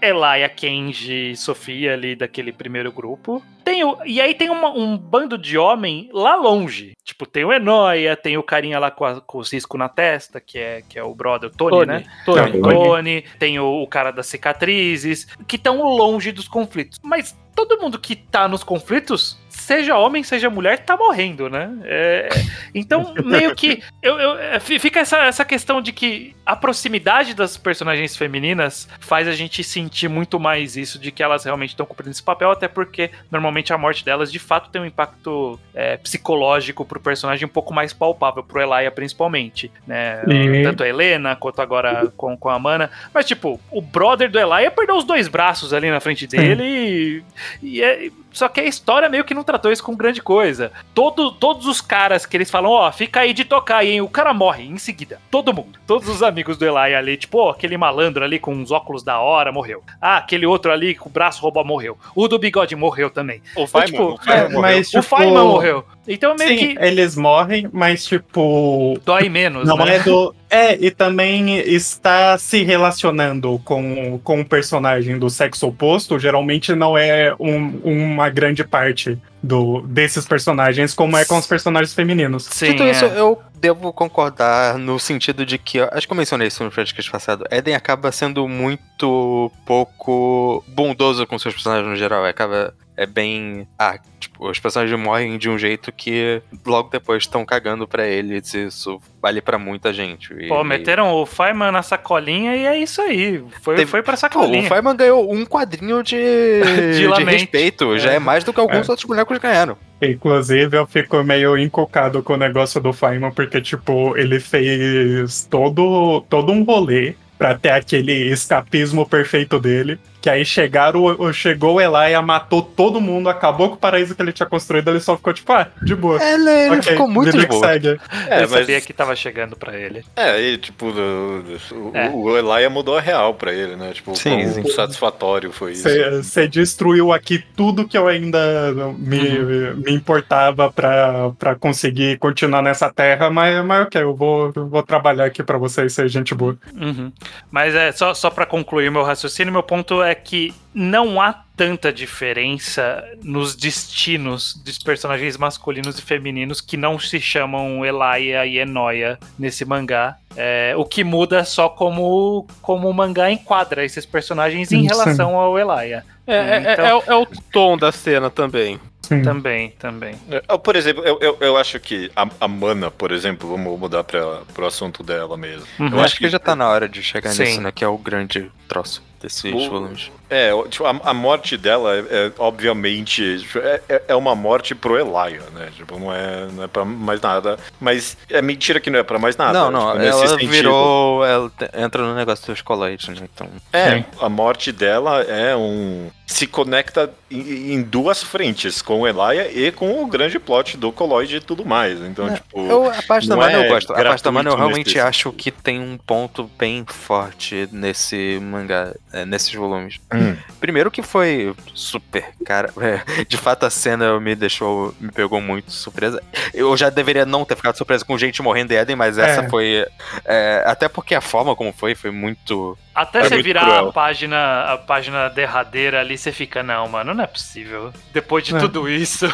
[0.02, 3.42] Elaia, Kenji, Sofia ali daquele primeiro grupo.
[3.64, 6.94] Tem o, e aí tem uma- um bando de homem lá longe.
[7.04, 10.40] Tipo, tem o Enoia, tem o carinha lá com, a- com o cisco na testa,
[10.40, 12.04] que é, que é o brother, o Tony, né?
[12.26, 12.52] Tony.
[12.52, 17.00] Tem o Tony, tem o, o cara das cicatrizes, que estão longe dos conflitos.
[17.04, 21.70] Mas todo mundo que tá nos conflitos, seja homem, seja mulher, tá morrendo, né?
[21.84, 22.30] É,
[22.74, 23.82] então, meio que.
[24.02, 28.88] Eu, eu- é, fi- fica essa, essa questão de que a proximidade das personagens femininas
[29.00, 32.52] faz a gente sentir muito mais isso, de que elas realmente estão cumprindo esse papel,
[32.52, 37.46] até porque normalmente a morte delas de fato tem um impacto é, psicológico pro personagem
[37.46, 40.22] um pouco mais palpável, pro Elaia principalmente, né?
[40.64, 42.90] Tanto a Helena quanto agora com, com a Mana.
[43.14, 47.24] Mas, tipo, o brother do Elaia perdeu os dois braços ali na frente dele e.
[47.62, 50.72] e é- só que a história meio que não tratou isso com grande coisa.
[50.94, 54.02] Todo, todos os caras que eles falam, ó, fica aí de tocar aí, hein?
[54.02, 55.20] O cara morre em seguida.
[55.32, 55.80] Todo mundo.
[55.86, 59.20] Todos os amigos do Elaia ali, tipo, ó, aquele malandro ali com os óculos da
[59.20, 59.84] hora morreu.
[60.02, 61.98] Ah, aquele outro ali com o braço rouba morreu.
[62.16, 63.42] O do bigode morreu também.
[63.56, 64.62] O Feynman, tipo, o Feynman É, morreu.
[64.62, 65.86] mas, o tipo, Feynman morreu.
[66.08, 68.98] Então meio Sim, que eles morrem, mas tipo.
[69.04, 69.98] dói menos, Não né?
[69.98, 70.34] é do.
[70.50, 76.98] É, e também está se relacionando com, com o personagem do sexo oposto, geralmente não
[76.98, 82.46] é um- uma grande parte do, desses personagens, como é com os personagens femininos.
[82.46, 83.20] Sim, Tudo isso é.
[83.20, 87.46] eu devo concordar no sentido de que, acho que eu mencionei isso no podcast passado,
[87.52, 92.26] Eden acaba sendo muito pouco bondoso com seus personagens no geral.
[92.26, 92.74] Acaba.
[93.00, 93.68] É bem.
[93.78, 98.52] Ah, tipo, os personagens morrem de um jeito que logo depois estão cagando pra eles.
[98.56, 100.34] e Isso vale pra muita gente.
[100.34, 103.44] E- Pô, meteram o Feynman na sacolinha e é isso aí.
[103.62, 104.68] Foi, Teve- foi pra Pô, o sacolinha.
[104.68, 106.16] Feynman ganhou um quadrinho de,
[106.98, 107.42] de, lamente.
[107.42, 108.00] respeito.
[108.00, 108.92] Já é mais do que alguns É.
[108.92, 109.06] outros
[109.40, 109.78] ganharam.
[110.02, 116.22] Inclusive, eu fico meio encucado com o negócio do Feynman, porque, tipo, ele fez todo,
[116.30, 120.00] todo um rolê pra ter aquele escapismo perfeito dele.
[120.20, 121.02] Que aí chegaram,
[121.32, 125.00] chegou o Elaia, matou todo mundo, acabou com o paraíso que ele tinha construído, ele
[125.00, 126.22] só ficou tipo, ah, de boa.
[126.24, 127.66] Ele, ele Ok, ficou muito de boa.
[127.68, 127.88] segue.
[128.28, 130.04] É, Ele mas sabia que tava chegando pra ele.
[130.16, 132.10] É, e tipo, o, É.
[132.10, 133.92] o Elaia mudou a real pra ele, né?
[133.94, 134.68] Tipo, Sim, sim.
[134.72, 135.88] satisfatório foi isso.
[136.24, 139.76] Você destruiu aqui tudo que eu ainda me, Uhum.
[139.86, 144.82] me importava pra, pra conseguir continuar nessa terra, mas, mas ok, eu vou, eu vou
[144.84, 146.58] trabalhar aqui pra vocês ser gente boa.
[146.76, 147.12] Uhum.
[147.52, 151.92] Mas é só, só para concluir meu raciocínio, meu ponto é que não há tanta
[151.92, 159.18] diferença nos destinos dos personagens masculinos e femininos que não se chamam Elaia e Enoia
[159.40, 160.18] nesse mangá.
[160.36, 164.88] É, o que muda é só como, como o mangá enquadra esses personagens em Sim.
[164.88, 166.06] relação ao Elaia.
[166.28, 168.80] É, é- Então- é o- é o tom da cena também.
[169.02, 169.22] Sim.
[169.22, 170.16] Também, também.
[170.30, 173.80] É, ah, Por exemplo, eu, eu, eu acho que a, a Mana, por exemplo, vamos
[173.80, 175.66] mudar para pro assunto dela mesmo.
[175.80, 175.88] Uhum.
[175.88, 177.44] Eu acho que já tá na hora de chegar Sim.
[177.44, 177.72] nisso, né?
[177.72, 180.12] Que é o grande troço desses O- volumes.
[180.30, 184.76] É, tipo, a, a morte dela é, é, obviamente tipo, é, é- é uma morte
[184.76, 185.70] pro Elaia, né?
[185.76, 187.58] Tipo, não é, não é pra mais nada.
[187.80, 189.54] Mas é mentira que não é pra mais nada.
[189.54, 190.50] não, não, tipo, ela sentido.
[190.52, 191.26] virou.
[191.26, 193.28] Ela entra no negócio dos coloides, né?
[193.34, 193.48] Então.
[193.72, 194.06] É, Sim.
[194.20, 196.10] a morte dela é um.
[196.26, 200.92] Se conecta em, em duas frentes, com o Elaia e com o grande plot do
[200.92, 202.02] Colloid e tudo mais.
[202.02, 202.60] Então, É, tipo.
[202.68, 203.94] Eu, a parte da Mana é eu gosto.
[203.94, 208.94] A parte da Mana eu realmente acho que tem um ponto bem forte nesse mangá,
[209.14, 210.00] é, nesses volumes.
[210.18, 210.38] Hum.
[210.60, 212.70] Primeiro que foi super, cara.
[212.82, 216.22] é, de fato a cena me deixou, me pegou muito surpresa.
[216.54, 219.50] Eu já deveria não ter ficado surpresa com gente morrendo em Eden, mas essa É.
[219.50, 219.86] foi.
[220.26, 222.78] é, até porque a forma como foi, foi muito.
[222.96, 223.90] Até É você muito virar cruel.
[223.90, 227.94] a página, a página derradeira ali, você fica, não, mano, não é possível.
[228.12, 228.60] Depois de É.
[228.60, 229.28] tudo isso.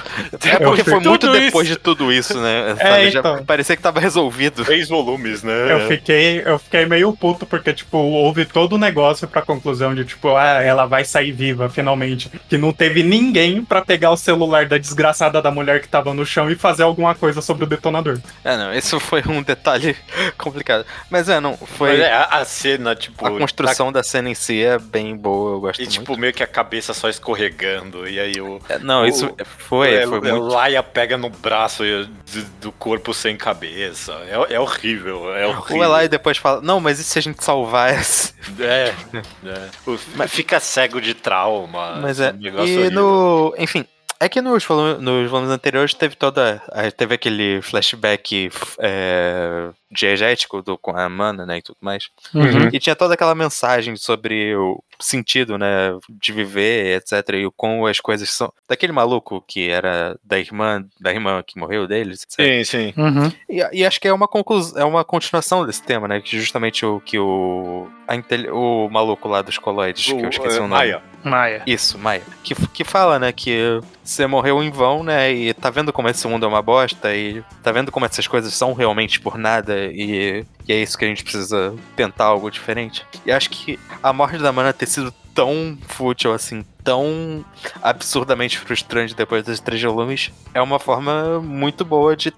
[0.43, 1.39] É porque foi muito isso.
[1.39, 2.75] depois de tudo isso, né?
[2.79, 3.45] É, já então.
[3.45, 4.65] parecia que tava resolvido.
[4.65, 5.71] Três volumes, né?
[5.71, 10.03] Eu fiquei, eu fiquei meio puto porque, tipo, houve todo o negócio pra conclusão de,
[10.03, 12.29] tipo, ah, ela vai sair viva, finalmente.
[12.49, 16.25] Que não teve ninguém pra pegar o celular da desgraçada da mulher que tava no
[16.25, 18.19] chão e fazer alguma coisa sobre o detonador.
[18.43, 19.95] É, não, isso foi um detalhe
[20.37, 20.85] complicado.
[21.09, 21.91] Mas é, não, foi.
[21.91, 23.25] Mas é, a, a cena, tipo.
[23.25, 25.93] A construção da cena em si é bem boa, eu gosto E, muito.
[25.99, 28.07] tipo, meio que a cabeça só escorregando.
[28.07, 28.59] E aí o.
[28.69, 30.39] É, não, isso o- foi, é, foi o muito.
[30.47, 34.13] Laia pega no braço do, do corpo sem cabeça.
[34.27, 35.35] É, é horrível.
[35.35, 35.89] É horrível.
[35.89, 38.33] O Eli depois fala, não, mas e se a gente salvar esse?
[38.59, 38.93] É,
[39.45, 39.69] é.
[39.85, 41.97] O- Fica cego de trauma.
[42.01, 42.33] Mas é.
[42.39, 42.91] E horrível.
[42.91, 43.55] no.
[43.57, 43.85] Enfim,
[44.23, 44.65] É que nos,
[44.99, 46.61] nos volumes anteriores teve toda.
[46.95, 51.57] Teve aquele flashback é, diegético do, com a mana, né?
[51.57, 52.09] E tudo mais.
[52.33, 52.69] Uhum.
[52.71, 55.91] E tinha toda aquela mensagem sobre o sentido, né?
[56.09, 57.35] De viver, etc.
[57.35, 58.51] E o como as coisas são.
[58.69, 62.45] Daquele maluco que era da irmã, da irmã que morreu deles, etc.
[62.45, 62.93] Sim, sim.
[62.95, 63.29] Uhum.
[63.49, 66.21] E, e acho que é uma conclusão, é uma continuação desse tema, né?
[66.21, 67.89] Que justamente o que o.
[68.07, 70.69] a intel- o maluco lá dos coloides, que eu esqueci o, é, nome.
[70.73, 71.03] Maia.
[71.23, 71.63] Maia.
[71.65, 72.21] Isso, Maia.
[72.43, 76.27] Que, que fala, né, que você morreu em vão, né, e tá vendo como esse
[76.27, 80.45] mundo é uma bosta, e tá vendo como essas coisas são realmente por nada, e,
[80.67, 83.05] e é isso que a gente precisa tentar algo diferente.
[83.25, 87.43] E acho que a morte da Mana ter sido tão fútil, assim, tão
[87.81, 92.31] absurdamente frustrante depois dos três volumes, é uma forma muito boa de,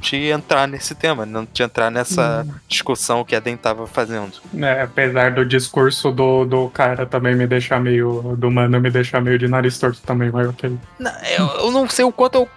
[0.00, 4.32] de entrar nesse tema, não de entrar nessa discussão que a Den tava fazendo.
[4.58, 8.36] É, apesar do discurso do, do cara também me deixar meio.
[8.36, 10.76] do mano me deixar meio de nariz torto também, mas ok.
[10.98, 12.48] Não, eu, eu não sei o quanto eu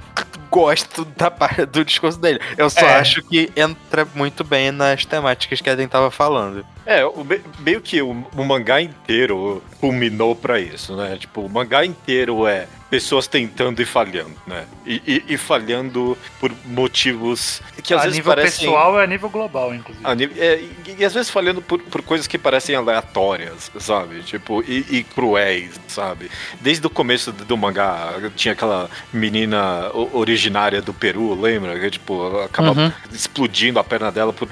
[0.50, 2.40] gosto da parte do discurso dele.
[2.58, 2.96] Eu só É.
[3.00, 6.66] acho que entra muito bem nas temáticas que a Eden tava falando.
[6.86, 11.18] É, o me- meio que o, o mangá inteiro culminou pra isso, né?
[11.20, 14.66] Tipo, o mangá inteiro é pessoas tentando e falhando, né?
[14.86, 18.68] E, e- e falhando por motivos que às a vezes nível parecem...
[18.68, 20.06] pessoal e a nível global, inclusive.
[20.06, 24.22] a nível- é, e, e às vezes falhando por, por coisas que parecem aleatórias, sabe?
[24.22, 26.30] Tipo, e, cruéis, sabe?
[26.62, 31.78] Desde o começo do, do mangá, tinha aquela menina originária do Peru, lembra?
[31.80, 32.92] Que, tipo, acaba Uhum.
[33.12, 34.48] explodindo a perna dela por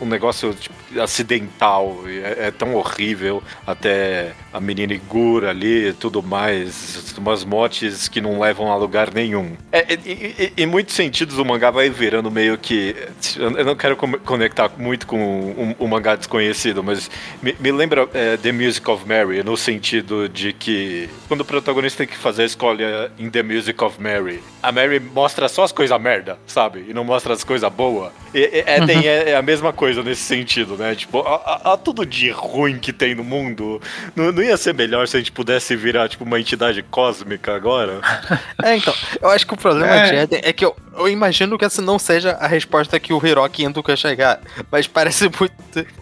[0.00, 1.63] um negócio tipo, acidental.
[2.06, 3.42] É, é tão horrível.
[3.66, 7.14] Até a menina Igura ali e tudo mais.
[7.16, 9.52] Umas mortes que não levam a lugar nenhum.
[9.72, 12.94] É, e- em muitos sentidos, o mangá vai virando meio que.
[13.36, 17.10] Eu não quero conectar muito com um, um mangá desconhecido, mas
[17.42, 21.98] me, me lembra é, The Music of Mary, no sentido de que quando o protagonista
[21.98, 25.72] tem que fazer a escolha em The Music of Mary, a Mary mostra só as
[25.72, 26.86] coisas merda, sabe?
[26.88, 28.12] E não mostra as coisas boas.
[28.34, 30.94] E, é, tem- é- é a mesma coisa nesse sentido, né?
[30.94, 33.80] Tipo, a, a- a tudo de ruim que tem no mundo,
[34.14, 38.00] não, não ia ser melhor se a gente pudesse virar, tipo, uma entidade cósmica agora?
[38.62, 40.10] É, então, eu acho que o problema É.
[40.10, 43.24] de Eden é que eu, eu imagino que essa não seja a resposta que o
[43.26, 44.40] Hiroki Endo quer chegar,
[44.70, 45.54] mas parece muito.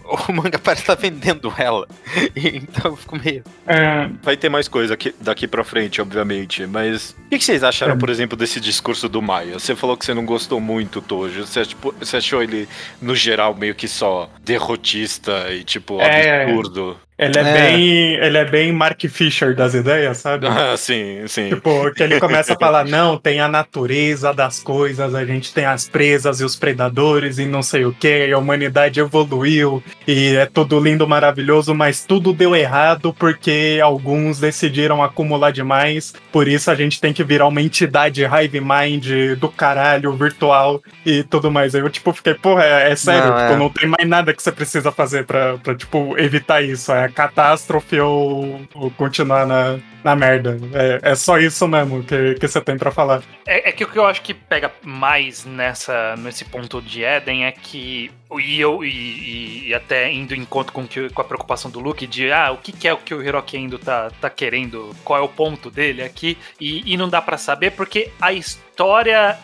[0.05, 1.87] O manga parece estar vendendo ela.
[2.35, 3.43] Então eu fico meio.
[3.65, 7.63] É, Vai ter mais coisa aqui- daqui pra frente, obviamente, mas o que, que vocês
[7.63, 7.97] acharam, É.
[7.97, 9.53] por exemplo, desse discurso do Maia?
[9.57, 11.45] Você falou que você não gostou muito, Tojo.
[11.45, 12.67] Você, tipo, você achou ele,
[13.01, 16.43] no geral, meio que só derrotista e, tipo, É.
[16.45, 16.97] absurdo?
[17.17, 17.53] Ele, é É.
[17.53, 20.47] Bem, ele é bem Mark Fisher das ideias, sabe?
[20.47, 21.49] Ah, sim, sim.
[21.49, 25.65] Tipo, que ele começa a falar, não, tem a natureza das coisas, a gente tem
[25.65, 30.45] as presas e os predadores e não sei o que, a humanidade evoluiu e é
[30.45, 36.75] tudo lindo, maravilhoso, mas tudo deu errado porque alguns decidiram acumular demais, por isso a
[36.75, 41.75] gente tem que virar uma entidade hive mind do caralho, virtual e tudo mais.
[41.75, 43.57] Aí eu, tipo, fiquei, porra, é, é sério, Não, tipo, é.
[43.57, 47.99] não tem mais nada que você precisa fazer pra, pra tipo, evitar isso, é catástrofe
[47.99, 50.57] ou, ou continuar na, na merda.
[50.73, 53.21] É, é só isso mesmo que, que você tem pra falar.
[53.45, 57.45] É, é que o que eu acho que pega mais nessa, nesse ponto de Eden
[57.45, 58.11] é que.
[58.39, 62.07] E eu, e, e- até indo em encontro com, que- com a preocupação do Luke,
[62.07, 65.19] de ah, o que, que é o que o Hiroki Endo tá, tá querendo, qual
[65.19, 68.63] é o ponto dele aqui, e, e não dá pra saber porque a história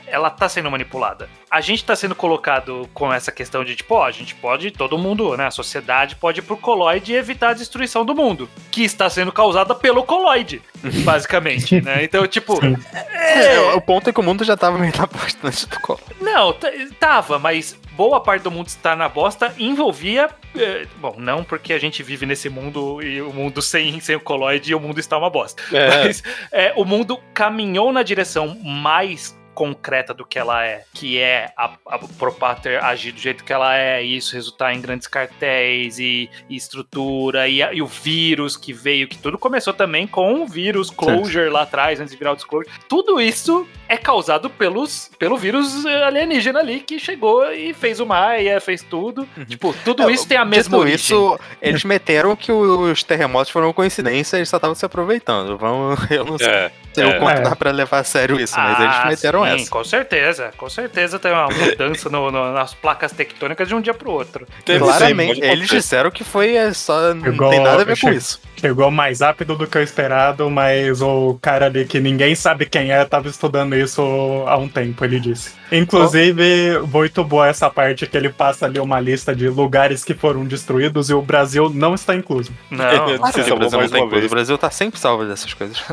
[0.07, 1.29] ela tá sendo manipulada.
[1.49, 4.97] A gente tá sendo colocado com essa questão de tipo, ó, a gente pode, todo
[4.97, 8.83] mundo, né, a sociedade pode ir pro coloide e evitar a destruição do mundo, que
[8.83, 10.61] está sendo causada pelo coloide,
[11.03, 12.03] basicamente, né?
[12.03, 12.75] Então, tipo, Sim.
[13.11, 15.99] É, o ponto é que o mundo já tava meio na bosta antes do colo.
[16.21, 16.55] Não,
[16.99, 20.29] tava, mas boa parte do mundo estar na bosta envolvia.
[20.55, 24.19] Eh, bom, não porque a gente vive nesse mundo e o mundo sem, sem o
[24.19, 25.61] coloide e o mundo está uma bosta.
[25.71, 25.87] É.
[25.87, 31.51] Mas é, o mundo caminhou na direção mais concreta do que ela é, que é
[31.57, 35.99] a, a Propater agir do jeito que ela é, e isso resultar em grandes cartéis
[35.99, 40.35] e, e estrutura, e, a- e o vírus que veio, que tudo começou também com
[40.41, 42.71] o vírus Closure lá atrás, antes de virar o Disclosure.
[42.87, 48.05] Tudo isso é causado pelos, pelo vírus eh, alienígena ali que chegou e fez o
[48.05, 49.27] Maia, fez tudo.
[49.47, 50.95] Tipo, tudo isso tem a mesma Dito origem.
[50.95, 55.57] isso, eles meteram que os terremotos foram coincidência, eles só estavam se aproveitando.
[55.57, 57.19] Vamos, eu não sei, É, sei o é.
[57.19, 57.41] quanto É.
[57.41, 59.69] dá pra levar a sério isso, mas eles meteram Ah, sim, essa.
[59.71, 63.93] Com certeza, com certeza tem uma mudança no- no- nas placas tectônicas de um dia
[63.93, 64.47] pro outro.
[64.65, 65.75] Teve Claramente, sim, eles ser.
[65.77, 67.13] disseram que foi é, só.
[67.13, 68.39] Não tem nada a ver com isso.
[68.59, 72.91] Chegou mais rápido do que eu esperado, mas o cara ali que ninguém sabe quem
[72.91, 74.01] é tava estudando isso
[74.47, 75.51] há um tempo, ele disse.
[75.71, 80.43] Inclusive, muito boa essa parte que ele passa ali uma lista de lugares que foram
[80.45, 82.51] destruídos e o Brasil não está incluso.
[82.69, 84.07] Não, que o Brasil, não uma coisa.
[84.09, 84.25] vez.
[84.25, 85.81] o Brasil tá sempre salvo dessas coisas.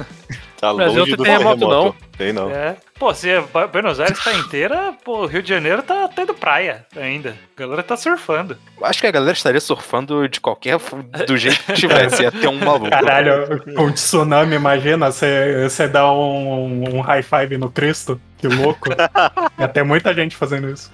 [0.71, 1.97] Tá Brasil longe não do tem terremoto, terremoto.
[2.17, 2.51] Tem não.
[2.51, 2.77] É.
[2.99, 6.87] Pô, se a Buenos Aires tá inteira, pô, o Rio de Janeiro tá tendo praia
[6.97, 7.37] ainda.
[7.55, 8.57] A galera tá surfando.
[8.83, 10.79] Acho que a galera estaria surfando de qualquer.
[11.27, 12.23] do jeito que tivesse.
[12.23, 12.89] Ia ter um maluco.
[12.89, 18.21] Caralho, com tsunami, imagina, você dá um, um high five no Cristo.
[18.39, 18.91] Que louco.
[19.59, 20.91] Ia ter muita gente fazendo isso.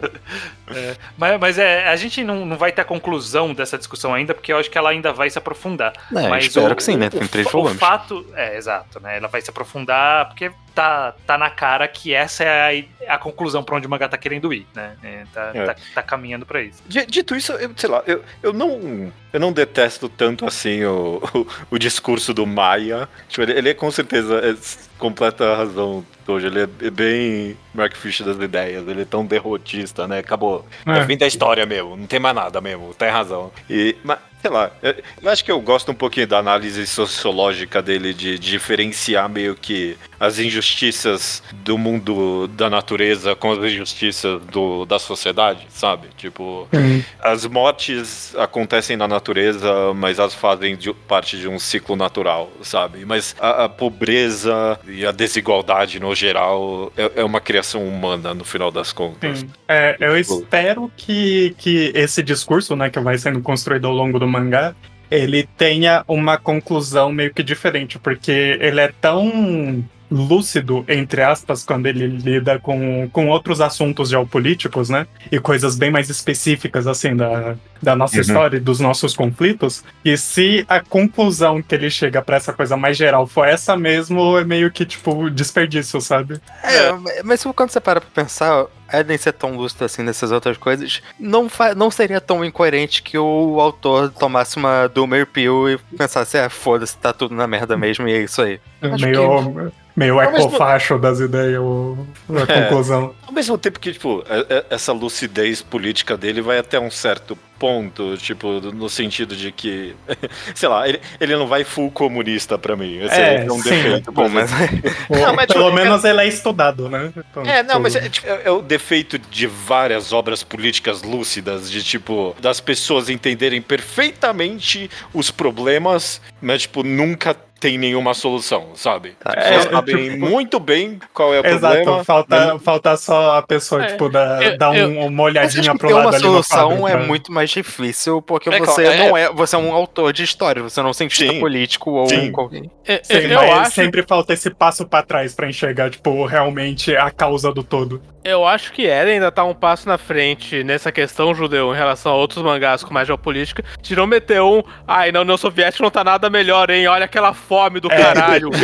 [1.18, 4.52] Mas, mas é, a gente não, não vai ter a conclusão dessa discussão ainda, porque
[4.52, 5.92] eu acho que ela ainda vai se aprofundar.
[6.14, 7.10] É, mas espero que sim, né?
[7.10, 7.78] Tem o, três o volumes.
[7.78, 8.24] fato.
[8.34, 9.16] É, exato, né?
[9.16, 13.62] Ela vai se aprofundar, porque tá, tá na cara que essa é a, a conclusão
[13.62, 14.96] pra onde o mangá tá querendo ir, né?
[15.02, 15.64] É, tá, É.
[15.66, 16.82] Tá, tá caminhando pra isso.
[16.86, 21.46] Dito isso, eu, sei lá, eu, eu não eu não detesto tanto assim o, o,
[21.72, 23.08] o discurso do Maia.
[23.28, 24.54] Tipo, ele, ele é com certeza é,
[24.98, 26.46] completa razão hoje.
[26.46, 28.86] Ele é bem Mark Fisher das ideias.
[28.86, 30.18] Ele é tão derrotista, né?
[30.18, 30.66] Acabou.
[30.86, 31.06] É, É.
[31.06, 31.96] fim da história mesmo.
[31.96, 32.92] Não tem mais nada mesmo.
[32.94, 33.50] Tem razão.
[33.70, 37.80] E, mas, sei lá, eu, eu acho que eu gosto um pouquinho da análise sociológica
[37.82, 44.84] dele de diferenciar meio que as injustiças do mundo da natureza com as injustiças do,
[44.86, 46.08] da sociedade, sabe?
[46.16, 51.96] Tipo, Hum, as mortes acontecem na natureza, mas elas fazem de- parte de um ciclo
[51.96, 53.04] natural, sabe?
[53.04, 58.44] Mas a, a pobreza e a desigualdade no geral é, é uma criação humana no
[58.44, 59.44] final das contas.
[59.66, 64.28] É, eu espero que, que esse discurso, né, que vai sendo construído ao longo do
[64.28, 64.74] mangá,
[65.10, 71.86] ele tenha uma conclusão meio que diferente, porque ele é tão lúcido, entre aspas, quando
[71.86, 75.06] ele lida com, com outros assuntos geopolíticos, né?
[75.30, 78.20] E coisas bem mais específicas, assim, da, da nossa Uhum.
[78.20, 79.82] história e dos nossos conflitos.
[80.04, 84.38] E se a conclusão que ele chega pra essa coisa mais geral for essa mesmo,
[84.38, 86.40] é meio que, tipo, desperdício, sabe?
[86.62, 91.00] É, mas quando você para pra pensar, Eden ser tão lúcido assim nessas outras coisas,
[91.18, 96.36] não, fa- não seria tão incoerente que o autor tomasse uma Doomer Pill e pensasse,
[96.36, 98.60] é, foda-se, tá tudo na merda mesmo, e é isso aí.
[98.82, 101.96] Acho meio meio mesmo- ecofacho das ideias, o-
[102.30, 102.62] a É.
[102.62, 103.14] conclusão.
[103.26, 107.36] Ao mesmo tempo que, tipo, é- é- essa lucidez política dele vai até um certo
[107.66, 109.94] ponto, tipo, no sentido de que,
[110.52, 112.98] sei lá, ele, ele não vai full comunista pra mim.
[113.04, 113.70] Esse É, é, um sim.
[113.70, 114.10] defeito.
[114.10, 114.50] Bom, mas
[115.08, 117.12] Não, mas, pelo tipo, menos ele é estudado, né?
[117.16, 121.02] Então, É, não, tipo, mas é, tipo, é- é o defeito de várias obras políticas
[121.04, 128.70] lúcidas, de tipo, das pessoas entenderem perfeitamente os problemas, mas, tipo, nunca tem nenhuma solução,
[128.74, 129.10] sabe?
[129.20, 129.30] Tá.
[129.30, 132.02] As pessoas É, sabem tipo- muito bem qual é o Exato, problema.
[132.04, 135.88] falta, falta só a pessoa, É, tipo, dar, eu- dar um- eu- uma olhadinha pro
[135.88, 139.08] lado uma ali no solução quadro, é pra- muito mais difícil, porque É, você é.
[139.08, 139.32] não é.
[139.32, 141.40] Você é um autor de história, você não é um cientista Sim.
[141.40, 142.30] político ou Sim.
[142.32, 142.62] qualquer.
[142.86, 147.10] É, Sim, eu, acho, sempre falta esse passo pra trás pra enxergar, tipo, realmente a
[147.10, 148.02] causa do todo.
[148.24, 152.12] eu acho que Eren ainda tá um passo na frente nessa questão, Judeu, em relação
[152.12, 155.90] a outros mangás com mais geopolítica, de não meter um, ai, na União Soviética não
[155.90, 156.86] tá nada melhor, hein?
[156.86, 157.96] Olha aquela fome do É.
[157.96, 158.50] caralho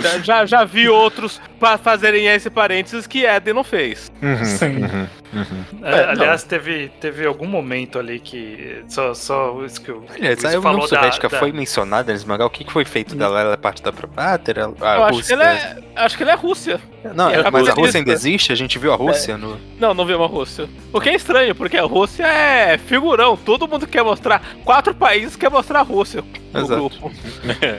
[0.00, 4.12] já, já, já vi outros pra fazerem esse parênteses que Eden não fez.
[4.22, 4.84] Uhum, Sim.
[4.84, 5.64] uhum, uhum.
[5.86, 8.82] É, É, aliás, teve, teve algum momento ali que.
[8.88, 12.44] Só, só isso que o Aliás, Luiz a União Soviética da- foi mencionada nesse mangá.
[12.46, 13.40] O que que foi feito dela?
[13.40, 14.66] Ela é parte da Propátria?
[14.80, 16.80] A eu acho que, é, acho que ele é Rússia.
[17.14, 17.72] Não, é mas a.
[17.74, 18.52] Rússia ainda existe?
[18.52, 19.58] A gente viu a Rússia no.
[19.78, 20.68] Não, não vi uma Rússia.
[20.92, 23.36] O que é estranho, porque a Rússia é figurão.
[23.36, 24.42] Todo mundo quer mostrar.
[24.64, 26.80] Quatro países quer mostrar a Rússia no Exato.
[26.80, 27.12] grupo.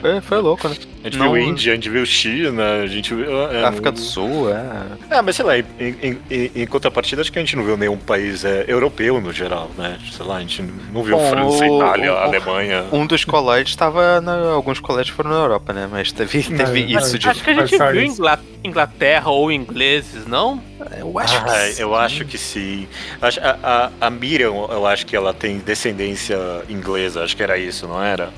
[0.00, 0.76] Foi, foi louco, né?
[1.02, 3.50] A gente Não- viu Índia, a gente viu China, a gente viu.
[3.50, 5.16] é, África do Sul, é.
[5.16, 7.76] É, mas sei lá, em, em- em- em contrapartida, acho que a gente não viu
[7.76, 9.98] nenhum país é, europeu no geral, né?
[10.12, 12.84] Sei lá, a gente não viu Bom, França, o- Itália, o- Alemanha.
[12.92, 14.22] Um dos colóides estava.
[14.54, 15.88] Alguns colóides foram na Europa, né?
[15.90, 17.28] Mas teve, teve Mas- isso de.
[17.28, 18.14] Acho que a Mas gente viu isso.
[18.20, 20.60] Ingla- Inglaterra ou ingleses, não?
[20.98, 21.50] Eu acho que.
[21.50, 21.82] Ah, sim.
[21.82, 22.86] eu acho que sim.
[23.22, 23.28] A,
[23.62, 26.36] a, a Miriam, eu acho que ela tem descendência
[26.68, 28.30] inglesa, acho que era isso, não era?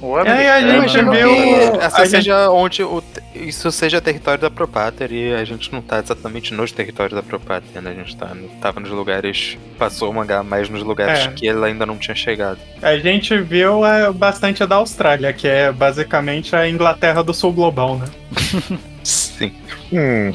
[0.00, 3.02] O E aí a gente viu- que essa a gente- seja onde o,
[3.34, 7.82] isso seja território da Propáter e a gente não tá exatamente nos territórios da Propáter,
[7.82, 7.90] né?
[7.90, 9.58] A gente tá, no- tava nos lugares.
[9.76, 11.28] Passou o mangá mais nos lugares É.
[11.32, 12.58] que ela ainda não tinha chegado.
[12.80, 17.96] A gente viu é, bastante da Austrália, que é basicamente a Inglaterra do Sul global,
[17.98, 18.06] né?
[19.08, 19.52] Sim.
[19.90, 20.30] Hum,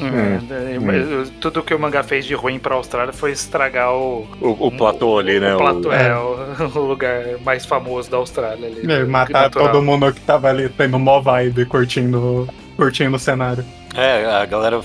[0.50, 4.26] É, mas Tudo que o mangá fez de ruim pra Austrália foi estragar o.
[4.40, 5.54] O, o platô ali, né?
[5.54, 6.36] O platô, o- é, o,
[6.74, 8.80] o lugar mais famoso da Austrália ali.
[8.92, 9.70] É, matar natural.
[9.70, 13.64] todo mundo que tava ali tendo mó vibe, curtindo, curtindo o cenário.
[13.94, 14.80] É, a galera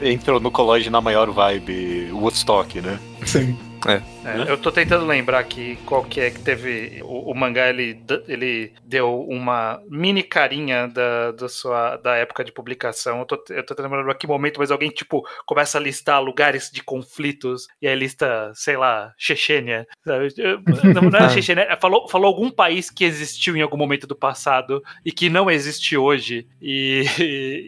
[0.00, 2.98] é, entrou no colégio na maior vibe Woodstock, né?
[3.24, 3.56] Sim.
[3.86, 4.02] É.
[4.22, 7.00] É, eu tô tentando lembrar aqui qual que é que teve.
[7.02, 12.52] O, o mangá ele, ele deu uma mini carinha da, da sua da época de
[12.52, 13.20] publicação.
[13.20, 16.70] Eu tô, eu tô tentando lembrar que momento, mas alguém, tipo, começa a listar lugares
[16.70, 19.86] de conflitos e aí lista, sei lá, Chechênia.
[20.04, 20.16] Não,
[21.10, 21.32] não era Ah.
[21.32, 25.50] Chechênia, falou, falou algum país que existiu em algum momento do passado e que não
[25.50, 26.46] existe hoje.
[26.62, 27.04] E,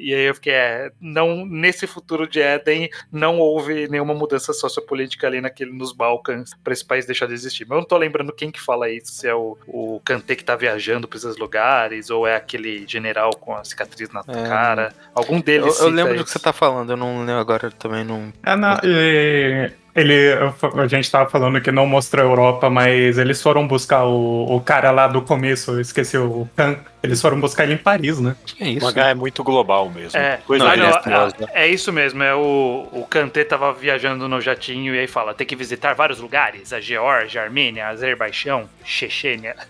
[0.00, 5.26] e aí eu fiquei, é, não, nesse futuro de Éden, não houve nenhuma mudança sociopolítica
[5.26, 7.64] ali naquele, nos Balcãs pra esse país deixar de existir.
[7.64, 10.44] Mas eu não tô lembrando quem que fala isso, se é o, o Kanté que
[10.44, 14.92] tá viajando pra esses lugares, ou é aquele general com a cicatriz na É, cara.
[15.14, 17.70] Algum Eu, deles eu cita lembro do que você tá falando, eu não lembro agora
[17.70, 18.32] também não.
[18.44, 23.18] É, não, e- ele, eu a gente tava falando que não mostrou a Europa, mas
[23.18, 26.76] eles foram buscar o, o cara lá do começo, eu esqueci o Khan.
[27.03, 28.36] Eles foram buscar ele em Paris, né?
[28.61, 28.86] É O isso?
[28.86, 30.18] mangá é muito global mesmo.
[30.18, 31.46] É, Coisa de não, Westeros, né?
[31.53, 32.22] é, é isso mesmo.
[32.22, 36.20] É o, o Kanté tava viajando no jatinho e aí fala: tem que visitar vários
[36.20, 39.57] lugares: a Geórgia, a Armênia, a Azerbaijão, Chechênia.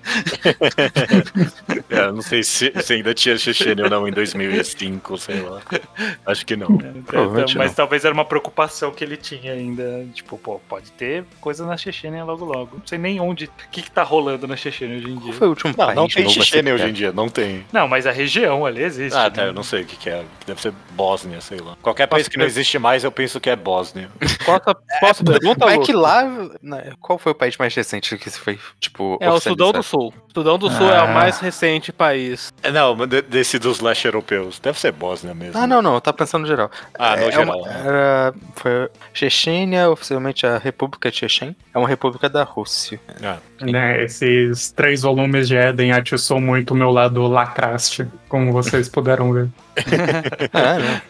[1.88, 5.60] É, não sei se, se ainda tinha Chechênia ou não em 2005, sei lá.
[6.24, 6.78] Acho que não.
[7.06, 7.74] Provavelmente mas não.
[7.74, 10.06] talvez era uma preocupação que ele tinha ainda.
[10.14, 12.78] Tipo, pô, pode ter coisa na Chechênia logo logo.
[12.78, 13.44] Não sei nem onde.
[13.46, 15.32] O que, que tá rolando na Chechênia hoje em Qual dia.
[15.34, 17.64] foi o último Não, país não tem Chechênia hoje em dia, não tem.
[17.72, 19.16] Não, mas a região ali existe.
[19.16, 19.30] Ah, né?
[19.30, 20.22] tá, eu não sei o que, que é.
[20.46, 21.76] Deve ser Bósnia, sei lá.
[21.82, 24.08] Qualquer país que não existe mais, eu penso que é Bósnia.
[24.44, 25.84] Posso, posso pergunta, Mas é Lu?
[25.84, 26.24] que lá.
[26.60, 29.16] né, Qual foi o país mais recente que foi, tipo.
[29.20, 29.82] É o Sudão do?
[29.82, 30.12] Sul.
[30.34, 31.04] Sudão do Sul é Ah.
[31.04, 32.52] o mais recente país.
[32.62, 34.58] É, não, desse dos leste europeus.
[34.58, 35.58] Deve ser Bósnia mesmo.
[35.60, 36.70] Ah, não, não, tá pensando no geral.
[36.98, 37.58] Ah, no É geral.
[37.60, 37.82] uma- né?
[37.86, 43.00] era, foi Chechênia, oficialmente a República de Chechen, é uma república da Rússia.
[43.22, 48.88] Ah, Né, Esses três volumes de Eden atiçou muito o meu lado lacraste, como vocês
[48.88, 49.48] puderam ver.
[50.52, 51.02] É, né?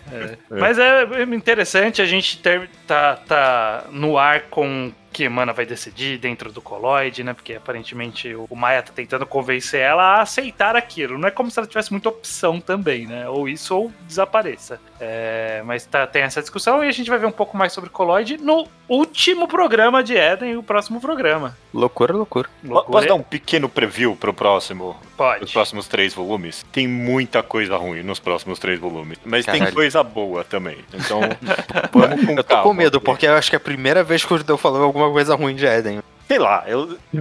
[0.50, 6.18] Mas é interessante a gente ter, tá, tá no ar com que Mana vai decidir
[6.18, 7.32] dentro do Coloide, né?
[7.34, 11.18] Porque aparentemente o Maia tá tentando convencer ela a aceitar aquilo.
[11.18, 13.28] Não é como se ela tivesse muita opção também, né?
[13.28, 14.80] Ou isso ou desapareça.
[15.00, 17.90] É, mas tá, tem essa discussão e a gente vai ver um pouco mais sobre
[17.90, 21.56] Coloide no último programa de Eden, o próximo programa.
[21.74, 22.48] Loucura, loucura.
[22.66, 24.96] Po- Posso dar um pequeno preview pro próximo?
[25.16, 25.44] Pode.
[25.44, 26.64] Os próximos três volumes?
[26.72, 29.18] Tem muita coisa ruim nos próximos três volumes.
[29.24, 29.74] Mas tem Caralho.
[29.74, 30.78] coisa boa também.
[30.92, 31.20] Então,
[31.92, 32.62] vamos com Eu tô calma.
[32.64, 35.01] com medo, porque eu acho que é a primeira vez que o Judeu falou alguma
[35.10, 36.02] coisa ruim de Eden.
[36.32, 37.18] Sei lá, eu, E-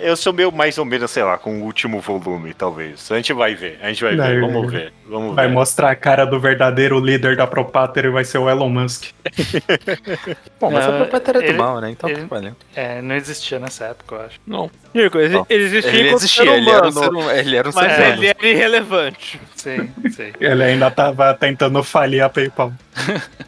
[0.00, 3.08] é- eu sou meio mais ou menos, sei lá, com o último volume, talvez.
[3.12, 5.52] A gente vai ver, a gente vai ver, vamos ver, vamos Vai ver.
[5.54, 9.04] mostrar a cara do verdadeiro líder da Propáter e vai ser o Elon Musk.
[10.58, 11.90] Bom, mas É, a proprietária é ele- do mal, né?
[11.90, 12.56] Então ele- tá valendo.
[12.74, 14.40] É, não existia nessa época, eu acho.
[14.44, 14.68] Não.
[14.96, 15.46] Chico, ele, Não.
[15.48, 17.78] ele existia Ele existia, ser ele era um humano, ser hum- ele era um ser
[17.80, 18.12] mas humano.
[18.14, 19.40] ele era irrelevante.
[19.54, 20.32] Sim, sim.
[20.40, 22.72] Ele ainda tava tentando falir a PayPal.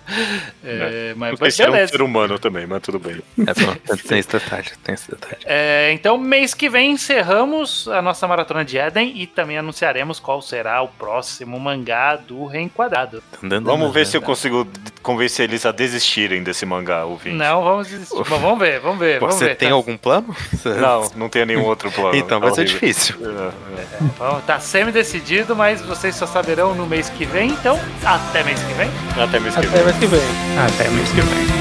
[0.62, 1.92] É, mas Porque esse era um beleza.
[1.92, 3.16] ser humano também, mas tudo bem.
[3.46, 5.36] É, pronto, tem esse detalhe, tem esse detalhe.
[5.45, 10.40] É, então, mês que vem encerramos a nossa maratona de Eden e também anunciaremos qual
[10.43, 13.22] será o próximo mangá do Reenquadrado.
[13.62, 14.66] Vamos ver se eu consigo
[15.03, 17.36] convencer eles a desistirem desse mangá, ouvinte.
[17.36, 18.16] Não, vamos desistir.
[18.18, 19.18] Mas vamos ver, vamos ver.
[19.20, 19.57] Vamos Você ver.
[19.57, 20.34] tem tá, algum plano?
[20.64, 22.14] Não, não tenho nenhum outro plano.
[22.16, 23.16] Então Tá vai ser difícil.
[23.20, 23.86] É,
[24.18, 27.51] vamos- tá semi-decidido, mas vocês só saberão no mês que vem.
[27.51, 28.88] Então, até mês que vem.
[29.18, 29.22] é.
[29.22, 29.80] Até mês que vem.
[29.80, 30.20] Até mês que vem.
[30.64, 31.53] Até mês que vem.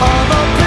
[0.00, 0.57] A